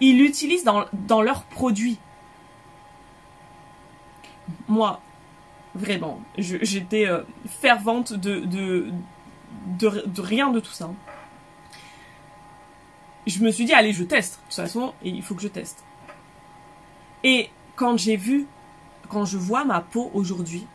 ils 0.00 0.18
l'utilisent 0.18 0.64
dans, 0.64 1.22
leurs 1.22 1.44
produits. 1.44 1.98
Moi, 4.68 5.00
vraiment, 5.74 6.20
j'étais 6.38 7.06
euh, 7.06 7.22
fervente 7.60 8.12
de, 8.12 8.40
de, 8.40 10.20
rien 10.20 10.50
de 10.50 10.60
tout 10.60 10.72
ça. 10.72 10.90
Je 13.26 13.42
me 13.42 13.50
suis 13.50 13.64
dit, 13.64 13.72
allez, 13.72 13.92
je 13.92 14.04
teste. 14.04 14.36
De 14.36 14.44
toute 14.46 14.54
façon, 14.54 14.94
il 15.02 15.22
faut 15.22 15.34
que 15.34 15.42
je 15.42 15.48
teste. 15.48 15.84
Et 17.22 17.50
quand 17.76 17.96
j'ai 17.96 18.16
vu, 18.16 18.46
quand 19.08 19.24
je 19.24 19.36
vois 19.36 19.64
ma 19.64 19.80
peau 19.80 20.10
aujourd'hui, 20.14 20.66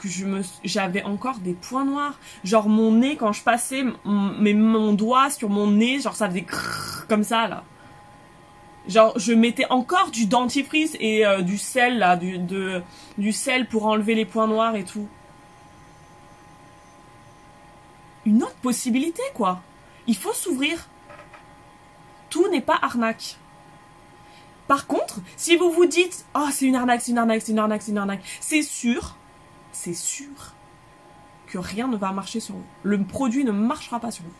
que 0.00 0.08
j'avais 0.64 1.02
encore 1.02 1.38
des 1.38 1.52
points 1.54 1.84
noirs. 1.84 2.18
Genre 2.44 2.68
mon 2.68 2.92
nez, 2.92 3.16
quand 3.16 3.32
je 3.32 3.42
passais 3.42 3.84
mais 4.04 4.54
mon 4.54 4.92
doigt 4.92 5.30
sur 5.30 5.48
mon 5.48 5.70
nez, 5.70 6.00
genre 6.00 6.14
ça 6.16 6.28
faisait 6.28 6.46
comme 7.08 7.24
ça 7.24 7.48
là. 7.48 7.64
Genre 8.88 9.18
je 9.18 9.32
mettais 9.32 9.66
encore 9.70 10.10
du 10.10 10.26
dentifrice 10.26 10.96
et 11.00 11.26
euh, 11.26 11.42
du 11.42 11.58
sel 11.58 11.98
là, 11.98 12.16
du, 12.16 12.38
du 13.18 13.32
sel 13.32 13.66
pour 13.66 13.86
enlever 13.86 14.14
les 14.14 14.24
points 14.24 14.46
noirs 14.46 14.76
et 14.76 14.84
tout. 14.84 15.08
Une 18.24 18.42
autre 18.42 18.56
possibilité 18.62 19.22
quoi. 19.34 19.60
Il 20.06 20.16
faut 20.16 20.32
s'ouvrir. 20.32 20.88
Tout 22.30 22.48
n'est 22.48 22.60
pas 22.60 22.78
arnaque. 22.80 23.36
Par 24.68 24.86
contre, 24.86 25.20
si 25.36 25.56
vous 25.56 25.70
vous 25.70 25.86
dites 25.86 26.26
"Oh, 26.34 26.48
c'est 26.50 26.66
une 26.66 26.74
arnaque, 26.74 27.00
c'est 27.00 27.12
une 27.12 27.18
arnaque, 27.18 27.42
c'est 27.42 27.52
une 27.52 27.58
arnaque, 27.58 27.82
c'est 27.82 27.92
une 27.92 27.98
arnaque", 27.98 28.22
c'est 28.40 28.62
sûr, 28.62 29.16
c'est 29.76 29.94
sûr 29.94 30.54
que 31.46 31.58
rien 31.58 31.86
ne 31.86 31.96
va 31.96 32.10
marcher 32.10 32.40
sur 32.40 32.54
vous. 32.54 32.64
Le 32.82 33.02
produit 33.04 33.44
ne 33.44 33.52
marchera 33.52 34.00
pas 34.00 34.10
sur 34.10 34.24
vous. 34.24 34.30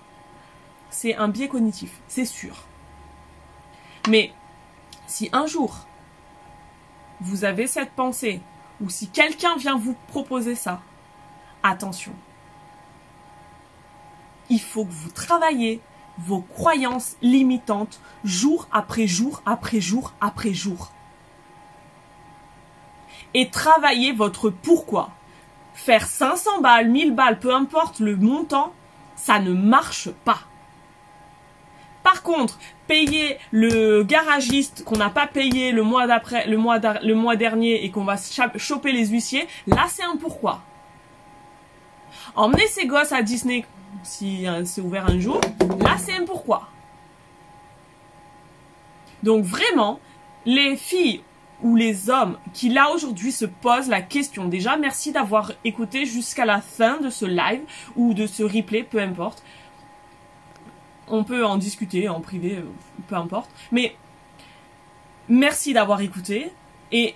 C'est 0.89 1.15
un 1.15 1.29
biais 1.29 1.49
cognitif, 1.49 2.01
c'est 2.09 2.25
sûr. 2.25 2.65
Mais 4.09 4.33
si 5.07 5.29
un 5.33 5.47
jour 5.47 5.87
vous 7.21 7.45
avez 7.45 7.67
cette 7.67 7.93
pensée 7.93 8.41
ou 8.81 8.89
si 8.89 9.09
quelqu'un 9.09 9.57
vient 9.57 9.79
vous 9.79 9.95
proposer 10.09 10.55
ça, 10.55 10.83
attention. 11.63 12.13
Il 14.49 14.61
faut 14.61 14.85
que 14.85 14.93
vous 14.93 15.11
travaillez 15.11 15.81
vos 16.19 16.41
croyances 16.41 17.17
limitantes 17.21 18.01
jour 18.25 18.69
après 18.73 19.07
jour 19.07 19.43
après 19.45 19.81
jour 19.81 20.13
après 20.21 20.55
jour. 20.55 20.93
Et 23.35 23.51
travaillez 23.51 24.13
votre 24.13 24.51
pourquoi. 24.51 25.11
Faire 25.77 26.07
500 26.07 26.63
balles, 26.63 26.89
1000 26.89 27.15
balles, 27.15 27.39
peu 27.39 27.55
importe 27.55 28.01
le 28.01 28.17
montant, 28.17 28.73
ça 29.15 29.39
ne 29.39 29.53
marche 29.53 30.11
pas. 30.25 30.41
Par 32.03 32.23
contre, 32.23 32.59
payer 32.87 33.39
le 33.53 34.03
garagiste 34.03 34.85
qu'on 34.85 34.97
n'a 34.97 35.11
pas 35.11 35.27
payé 35.27 35.73
le 35.73 35.83
mois 35.83 36.07
le 36.07 37.15
mois 37.15 37.37
dernier 37.37 37.85
et 37.85 37.91
qu'on 37.91 38.05
va 38.05 38.17
choper 38.57 38.93
les 38.93 39.07
huissiers, 39.07 39.47
là 39.67 39.85
c'est 39.89 40.05
un 40.05 40.17
pourquoi. 40.17 40.61
Emmener 42.35 42.67
ses 42.69 42.87
gosses 42.87 43.13
à 43.13 43.23
Disney 43.23 43.65
si 44.03 44.47
euh, 44.47 44.65
c'est 44.65 44.81
ouvert 44.81 45.09
un 45.09 45.19
jour, 45.19 45.41
là 45.81 45.97
c'est 45.99 46.15
un 46.15 46.25
pourquoi. 46.25 46.69
Donc 49.23 49.45
vraiment, 49.45 50.01
les 50.45 50.77
filles 50.77 51.23
ou 51.63 51.77
les 51.77 52.11
hommes 52.11 52.39
qui 52.53 52.69
là 52.69 52.91
aujourd'hui 52.91 53.33
se 53.33 53.45
posent 53.45 53.89
la 53.89 54.03
question, 54.03 54.47
déjà 54.47 54.77
merci 54.77 55.13
d'avoir 55.13 55.53
écouté 55.65 56.05
jusqu'à 56.05 56.45
la 56.45 56.61
fin 56.61 56.99
de 57.01 57.11
ce 57.11 57.25
live 57.25 57.63
ou 57.97 58.15
de 58.15 58.27
ce 58.27 58.43
replay, 58.43 58.83
peu 58.83 59.01
importe. 59.01 59.43
On 61.09 61.25
peut 61.25 61.45
en 61.45 61.57
discuter 61.57 62.09
en 62.09 62.21
privé, 62.21 62.63
peu 63.09 63.15
importe. 63.15 63.51
Mais 63.73 63.97
merci 65.29 65.73
d'avoir 65.73 66.01
écouté 66.01 66.51
et 66.93 67.15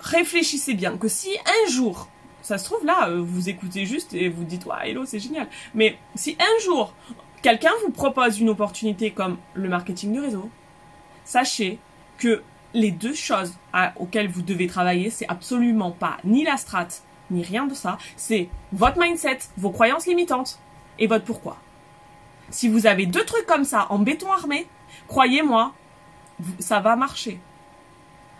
réfléchissez 0.00 0.74
bien 0.74 0.96
que 0.96 1.08
si 1.08 1.30
un 1.44 1.70
jour 1.70 2.08
ça 2.48 2.56
se 2.56 2.64
trouve 2.64 2.86
là, 2.86 3.08
euh, 3.10 3.20
vous 3.20 3.50
écoutez 3.50 3.84
juste 3.84 4.14
et 4.14 4.30
vous 4.30 4.44
dites, 4.44 4.64
ouais, 4.64 4.90
hello, 4.90 5.04
c'est 5.04 5.18
génial. 5.18 5.48
Mais 5.74 5.98
si 6.14 6.34
un 6.40 6.64
jour, 6.64 6.94
quelqu'un 7.42 7.72
vous 7.84 7.92
propose 7.92 8.40
une 8.40 8.48
opportunité 8.48 9.10
comme 9.10 9.36
le 9.52 9.68
marketing 9.68 10.14
de 10.14 10.20
réseau, 10.20 10.48
sachez 11.26 11.78
que 12.16 12.42
les 12.74 12.90
deux 12.90 13.14
choses 13.14 13.54
auxquelles 13.96 14.28
vous 14.28 14.42
devez 14.42 14.66
travailler, 14.66 15.10
c'est 15.10 15.28
absolument 15.28 15.90
pas 15.90 16.18
ni 16.24 16.44
la 16.44 16.56
strat, 16.56 16.88
ni 17.30 17.42
rien 17.42 17.66
de 17.66 17.74
ça. 17.74 17.98
C'est 18.16 18.48
votre 18.72 18.98
mindset, 19.00 19.38
vos 19.56 19.70
croyances 19.70 20.06
limitantes 20.06 20.58
et 20.98 21.06
votre 21.06 21.24
pourquoi. 21.24 21.56
Si 22.50 22.68
vous 22.68 22.86
avez 22.86 23.06
deux 23.06 23.24
trucs 23.24 23.46
comme 23.46 23.64
ça 23.64 23.86
en 23.90 23.98
béton 23.98 24.32
armé, 24.32 24.66
croyez-moi, 25.06 25.72
ça 26.58 26.80
va 26.80 26.96
marcher. 26.96 27.38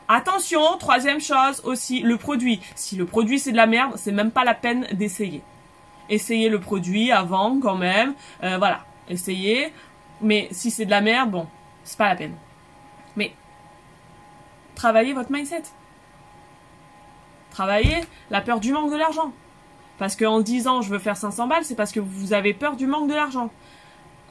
Attention, 0.09 0.79
troisième 0.79 1.21
chose 1.21 1.61
aussi, 1.65 2.01
le 2.01 2.17
produit. 2.17 2.61
Si 2.75 2.97
le 2.97 3.05
produit 3.05 3.39
c'est 3.39 3.53
de 3.53 3.57
la 3.57 3.67
merde, 3.67 3.93
c'est 3.97 4.13
même 4.13 4.31
pas 4.31 4.45
la 4.45 4.55
peine 4.55 4.87
d'essayer. 4.93 5.43
Essayez 6.09 6.49
le 6.49 6.59
produit 6.59 7.13
avant 7.13 7.61
quand 7.61 7.77
même, 7.77 8.15
euh, 8.43 8.57
voilà, 8.57 8.87
essayez. 9.11 9.73
Mais 10.23 10.49
si 10.51 10.71
c'est 10.71 10.87
de 10.87 10.91
la 10.91 11.03
merde, 11.03 11.31
bon, 11.31 11.47
c'est 11.85 11.99
pas 11.99 12.09
la 12.09 12.17
peine. 12.17 12.35
Mais 13.17 13.35
travaillez 14.79 15.13
votre 15.13 15.33
mindset. 15.33 15.65
Travaillez 17.51 18.01
la 18.31 18.41
peur 18.41 18.61
du 18.61 18.73
manque 18.73 18.93
de 18.93 18.97
l'argent. 18.97 19.33
Parce 19.99 20.15
qu'en 20.15 20.41
disant 20.41 20.83
je 20.83 20.91
veux 20.91 21.01
faire 21.01 21.17
500 21.17 21.49
balles, 21.49 21.65
c'est 21.65 21.75
parce 21.75 21.91
que 21.91 22.01
vous 22.01 22.33
avez 22.33 22.55
peur 22.55 22.77
du 22.77 22.87
manque 22.87 23.09
de 23.09 23.15
l'argent. 23.15 23.51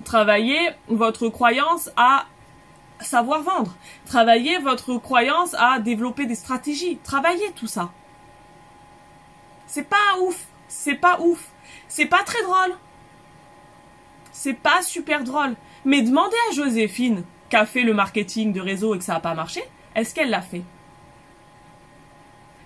Travaillez 0.06 0.70
votre 0.88 1.28
croyance 1.28 1.92
à 1.98 2.26
savoir 3.02 3.42
vendre. 3.44 3.76
Travaillez 4.06 4.58
votre 4.60 4.98
croyance 4.98 5.54
à 5.60 5.80
développer 5.80 6.26
des 6.26 6.36
stratégies. 6.36 6.98
Travaillez 7.04 7.52
tout 7.52 7.68
ça. 7.68 7.92
C'est 9.66 9.90
pas 9.90 10.20
ouf. 10.22 10.46
C'est 10.70 10.96
pas 10.96 11.20
ouf. 11.20 11.50
C'est 11.90 12.06
pas 12.06 12.24
très 12.24 12.42
drôle. 12.44 12.78
C'est 14.32 14.54
pas 14.54 14.82
super 14.82 15.26
drôle. 15.26 15.56
Mais 15.84 16.02
demandez 16.02 16.38
à 16.50 16.54
Joséphine, 16.54 17.24
qui 17.50 17.56
a 17.58 17.66
fait 17.66 17.84
le 17.84 17.94
marketing 17.94 18.54
de 18.54 18.62
réseau 18.62 18.96
et 18.96 18.98
que 18.98 19.04
ça 19.04 19.14
n'a 19.14 19.20
pas 19.20 19.34
marché, 19.34 19.62
est-ce 19.98 20.14
qu'elle 20.14 20.30
l'a 20.30 20.42
fait? 20.42 20.62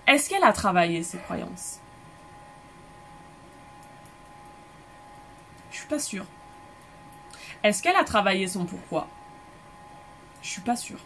Est-ce 0.06 0.28
qu'elle 0.28 0.44
a 0.44 0.52
travaillé 0.52 1.02
ses 1.02 1.16
croyances? 1.16 1.80
Je 5.70 5.78
suis 5.78 5.86
pas 5.86 5.98
sûre. 5.98 6.26
Est-ce 7.62 7.82
qu'elle 7.82 7.96
a 7.96 8.04
travaillé 8.04 8.46
son 8.46 8.66
pourquoi? 8.66 9.08
Je 10.42 10.48
suis 10.48 10.60
pas 10.60 10.76
sûre. 10.76 10.98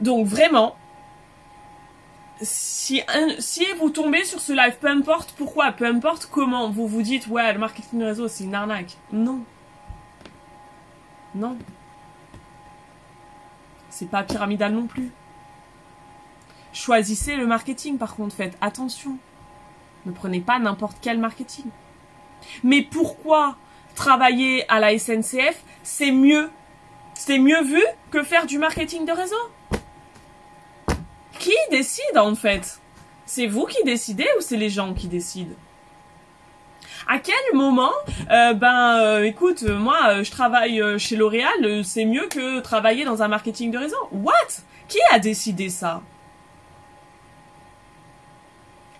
Donc 0.00 0.26
vraiment, 0.26 0.74
si, 2.40 3.02
si 3.38 3.66
vous 3.78 3.90
tombez 3.90 4.24
sur 4.24 4.40
ce 4.40 4.54
live, 4.54 4.78
peu 4.80 4.88
importe 4.88 5.32
pourquoi, 5.36 5.72
peu 5.72 5.84
importe 5.84 6.26
comment, 6.26 6.70
vous 6.70 6.88
vous 6.88 7.02
dites, 7.02 7.26
ouais, 7.26 7.52
le 7.52 7.58
marketing 7.58 8.02
réseau, 8.02 8.26
c'est 8.26 8.44
une 8.44 8.54
arnaque. 8.54 8.96
Non. 9.12 9.44
Non. 11.34 11.56
C'est 13.90 14.10
pas 14.10 14.22
pyramidal 14.22 14.72
non 14.72 14.86
plus. 14.86 15.10
Choisissez 16.72 17.36
le 17.36 17.46
marketing, 17.46 17.98
par 17.98 18.16
contre, 18.16 18.34
faites 18.34 18.56
attention. 18.60 19.18
Ne 20.06 20.12
prenez 20.12 20.40
pas 20.40 20.58
n'importe 20.58 20.96
quel 21.00 21.18
marketing. 21.18 21.66
Mais 22.64 22.82
pourquoi 22.82 23.56
travailler 23.94 24.68
à 24.70 24.80
la 24.80 24.98
SNCF, 24.98 25.62
c'est 25.82 26.10
mieux 26.10 26.50
C'est 27.14 27.38
mieux 27.38 27.62
vu 27.62 27.82
que 28.10 28.22
faire 28.22 28.46
du 28.46 28.58
marketing 28.58 29.04
de 29.04 29.12
réseau? 29.12 29.36
Qui 31.38 31.54
décide 31.70 32.16
en 32.16 32.34
fait? 32.34 32.80
C'est 33.26 33.46
vous 33.46 33.66
qui 33.66 33.82
décidez 33.84 34.26
ou 34.38 34.40
c'est 34.40 34.56
les 34.56 34.70
gens 34.70 34.94
qui 34.94 35.08
décident? 35.08 35.54
À 37.08 37.18
quel 37.18 37.34
moment, 37.54 37.92
euh, 38.30 38.54
ben, 38.54 38.98
euh, 39.00 39.24
écoute, 39.24 39.62
moi, 39.62 39.98
euh, 40.08 40.24
je 40.24 40.30
travaille 40.30 40.82
chez 40.98 41.16
L'Oréal, 41.16 41.84
c'est 41.84 42.04
mieux 42.04 42.26
que 42.28 42.60
travailler 42.60 43.04
dans 43.04 43.22
un 43.22 43.28
marketing 43.28 43.70
de 43.70 43.78
réseau. 43.78 43.96
What? 44.12 44.32
Qui 44.88 44.98
a 45.10 45.18
décidé 45.18 45.68
ça? 45.68 46.02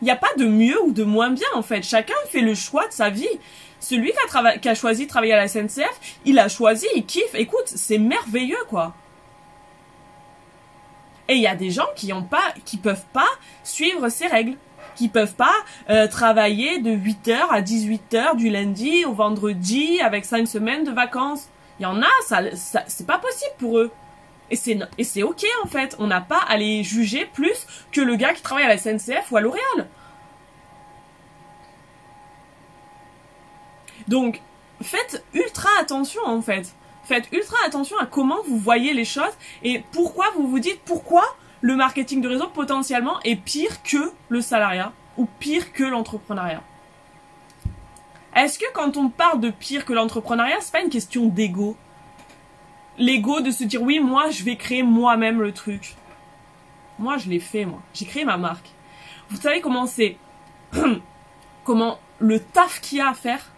Il 0.01 0.07
n'y 0.07 0.11
a 0.11 0.17
pas 0.17 0.35
de 0.37 0.47
mieux 0.47 0.83
ou 0.83 0.93
de 0.93 1.05
moins 1.05 1.31
bien 1.31 1.47
en 1.55 1.63
fait. 1.63 1.83
Chacun 1.83 2.15
fait 2.29 2.41
le 2.41 2.55
choix 2.55 2.89
de 2.89 2.93
sa 2.93 3.09
vie. 3.09 3.29
Celui 3.79 4.13
qui 4.61 4.69
a, 4.69 4.75
choisi 4.75 5.05
de 5.05 5.09
travailler 5.09 5.33
à 5.33 5.37
la 5.37 5.49
SNCF, 5.49 6.19
il 6.25 6.39
a 6.39 6.49
choisi, 6.49 6.87
il 6.97 7.05
kiffe. 7.05 7.35
Écoute, 7.35 7.67
c'est 7.67 7.99
merveilleux 7.99 8.65
quoi. 8.69 8.95
Et 11.29 11.35
il 11.35 11.41
y 11.41 11.47
a 11.47 11.55
des 11.55 11.71
gens 11.71 11.87
qui 11.95 12.13
ont 12.13 12.25
pas, 12.25 12.53
qui 12.65 12.77
peuvent 12.77 13.07
pas 13.13 13.29
suivre 13.63 14.09
ces 14.09 14.27
règles, 14.27 14.57
qui 14.95 15.09
peuvent 15.09 15.35
pas 15.35 15.55
euh, 15.91 16.07
travailler 16.07 16.79
de 16.79 16.91
8h 16.91 17.49
à 17.51 17.61
18h 17.61 18.37
du 18.37 18.51
lundi 18.51 19.05
au 19.05 19.13
vendredi 19.13 20.01
avec 20.01 20.25
5 20.25 20.47
semaines 20.47 20.85
de 20.85 20.91
vacances. 20.91 21.49
Il 21.79 21.85
y 21.85 21.87
en 21.87 22.03
a, 22.03 22.09
ça, 22.27 22.43
c'est 22.87 23.07
pas 23.07 23.19
possible 23.19 23.55
pour 23.59 23.79
eux. 23.79 23.91
Et 24.51 24.57
c'est, 24.57 24.79
et 24.99 25.05
c'est 25.05 25.23
ok 25.23 25.45
en 25.65 25.69
fait. 25.69 25.97
On 25.99 26.07
n'a 26.07 26.21
pas 26.21 26.41
à 26.47 26.57
les 26.57 26.85
juger 26.85 27.25
plus 27.25 27.67
que 27.91 28.01
le 28.01 28.17
gars 28.17 28.35
qui 28.35 28.43
travaille 28.43 28.65
à 28.65 28.69
la 28.69 28.79
SNCF 28.79 29.31
ou 29.31 29.37
à 29.37 29.41
L'Oréal. 29.41 29.89
Donc, 34.09 34.41
faites 34.83 35.25
ultra 35.33 35.71
attention 35.81 36.23
en 36.27 36.43
fait. 36.43 36.75
Faites 37.05 37.29
ultra 37.33 37.57
attention 37.67 37.99
à 37.99 38.07
comment 38.07 38.43
vous 38.47 38.59
voyez 38.59 38.93
les 38.95 39.05
choses 39.05 39.33
et 39.63 39.83
pourquoi 39.93 40.27
vous 40.37 40.47
vous 40.47 40.61
dites 40.61 40.81
pourquoi 40.85 41.25
le 41.63 41.77
marketing 41.77 42.21
de 42.21 42.29
réseau 42.29 42.49
potentiellement 42.49 43.21
est 43.23 43.37
pire 43.37 43.83
que 43.83 44.13
le 44.29 44.41
salariat 44.41 44.93
ou 45.17 45.27
pire 45.39 45.73
que 45.73 45.85
l'entrepreneuriat. 45.85 46.63
Est-ce 48.35 48.59
que 48.59 48.71
quand 48.75 48.97
on 48.97 49.09
parle 49.09 49.41
de 49.41 49.51
pire 49.51 49.85
que 49.85 49.93
l'entrepreneuriat, 49.93 50.57
c'est 50.61 50.73
pas 50.73 50.83
une 50.83 50.91
question 50.91 51.27
d'ego? 51.27 51.77
L'ego 52.99 53.41
de 53.41 53.51
se 53.51 53.65
dire 53.65 53.81
oui, 53.81 54.01
moi, 54.01 54.31
je 54.31 54.43
vais 54.43 54.57
créer 54.57 54.83
moi-même 54.83 55.41
le 55.41 55.53
truc. 55.53 55.95
Moi, 56.99 57.17
je 57.17 57.29
l'ai 57.29 57.41
fait, 57.41 57.65
moi. 57.65 57.81
J'ai 57.95 58.07
créé 58.07 58.25
ma 58.25 58.37
marque. 58.37 58.71
Vous 59.31 59.37
savez 59.37 59.61
comment 59.61 59.87
c'est, 59.87 60.17
comment 61.65 61.99
le 62.19 62.41
taf 62.41 62.81
qu'il 62.81 62.99
y 62.99 63.01
a 63.01 63.11
à 63.11 63.15
faire? 63.15 63.53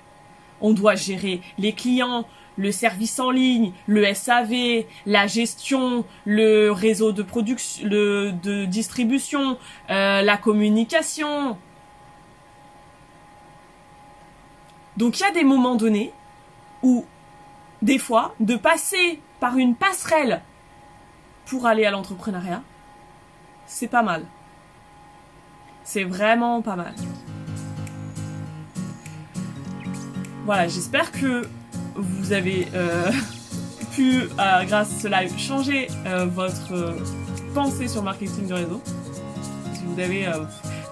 On 0.61 0.73
doit 0.73 0.95
gérer 0.95 1.41
les 1.59 1.73
clients, 1.73 2.27
le 2.57 2.73
service 2.73 3.19
en 3.19 3.31
ligne, 3.31 3.73
le 3.87 4.13
SAV, 4.15 4.85
la 5.07 5.27
gestion, 5.27 6.05
le 6.25 6.71
réseau 6.71 7.13
de 7.13 7.23
production, 7.23 7.87
le 7.87 8.33
de 8.33 8.65
distribution, 8.65 9.59
euh, 9.91 10.23
la 10.23 10.37
communication. 10.37 11.59
Donc 14.97 15.19
il 15.19 15.23
y 15.23 15.27
a 15.27 15.33
des 15.33 15.45
moments 15.45 15.75
donnés 15.75 16.13
où 16.83 17.05
des 17.85 17.99
fois, 17.99 18.35
de 18.41 18.57
passer 18.57 19.21
par 19.41 19.59
une 19.59 19.75
passerelle 19.75 20.41
pour 21.45 21.67
aller 21.67 21.85
à 21.85 21.91
l'entrepreneuriat, 21.91 22.63
c'est 23.67 23.89
pas 23.89 24.03
mal. 24.03 24.25
C'est 25.85 26.05
vraiment 26.05 26.63
pas 26.63 26.77
mal. 26.77 26.95
Voilà, 30.47 30.67
j'espère 30.67 31.13
que 31.13 31.47
vous 31.97 32.33
avez 32.33 32.69
euh, 32.75 33.11
pu, 33.95 34.23
euh, 34.23 34.65
grâce 34.65 34.91
à 34.97 35.01
ce 35.01 35.09
live, 35.09 35.39
changer 35.39 35.89
euh, 36.07 36.27
votre 36.27 36.97
pensée 37.55 37.89
sur 37.89 38.01
le 38.01 38.07
marketing 38.07 38.47
du 38.47 38.53
réseau. 38.53 38.81
Si 39.75 39.83
vous 39.87 40.01
avez 40.01 40.27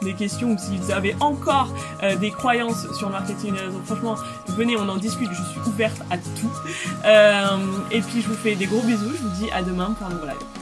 des 0.03 0.15
questions 0.15 0.53
ou 0.53 0.59
si 0.59 0.77
vous 0.77 0.91
avez 0.91 1.15
encore 1.21 1.75
des 2.21 2.31
croyances 2.31 2.87
sur 2.99 3.09
le 3.09 3.12
marketing 3.12 3.55
des 3.55 3.61
réseaux, 3.61 3.81
franchement, 3.85 4.17
venez, 4.49 4.77
on 4.77 4.88
en 4.88 4.97
discute. 4.97 5.31
Je 5.33 5.43
suis 5.51 5.61
ouverte 5.67 6.01
à 6.11 6.19
tout. 6.19 6.53
Et 7.91 8.01
puis, 8.01 8.21
je 8.21 8.29
vous 8.29 8.35
fais 8.35 8.55
des 8.55 8.67
gros 8.67 8.83
bisous. 8.83 9.11
Je 9.17 9.23
vous 9.23 9.45
dis 9.45 9.51
à 9.51 9.62
demain 9.62 9.95
pour 9.99 10.07
un 10.07 10.11
nouveau 10.11 10.27
live. 10.27 10.62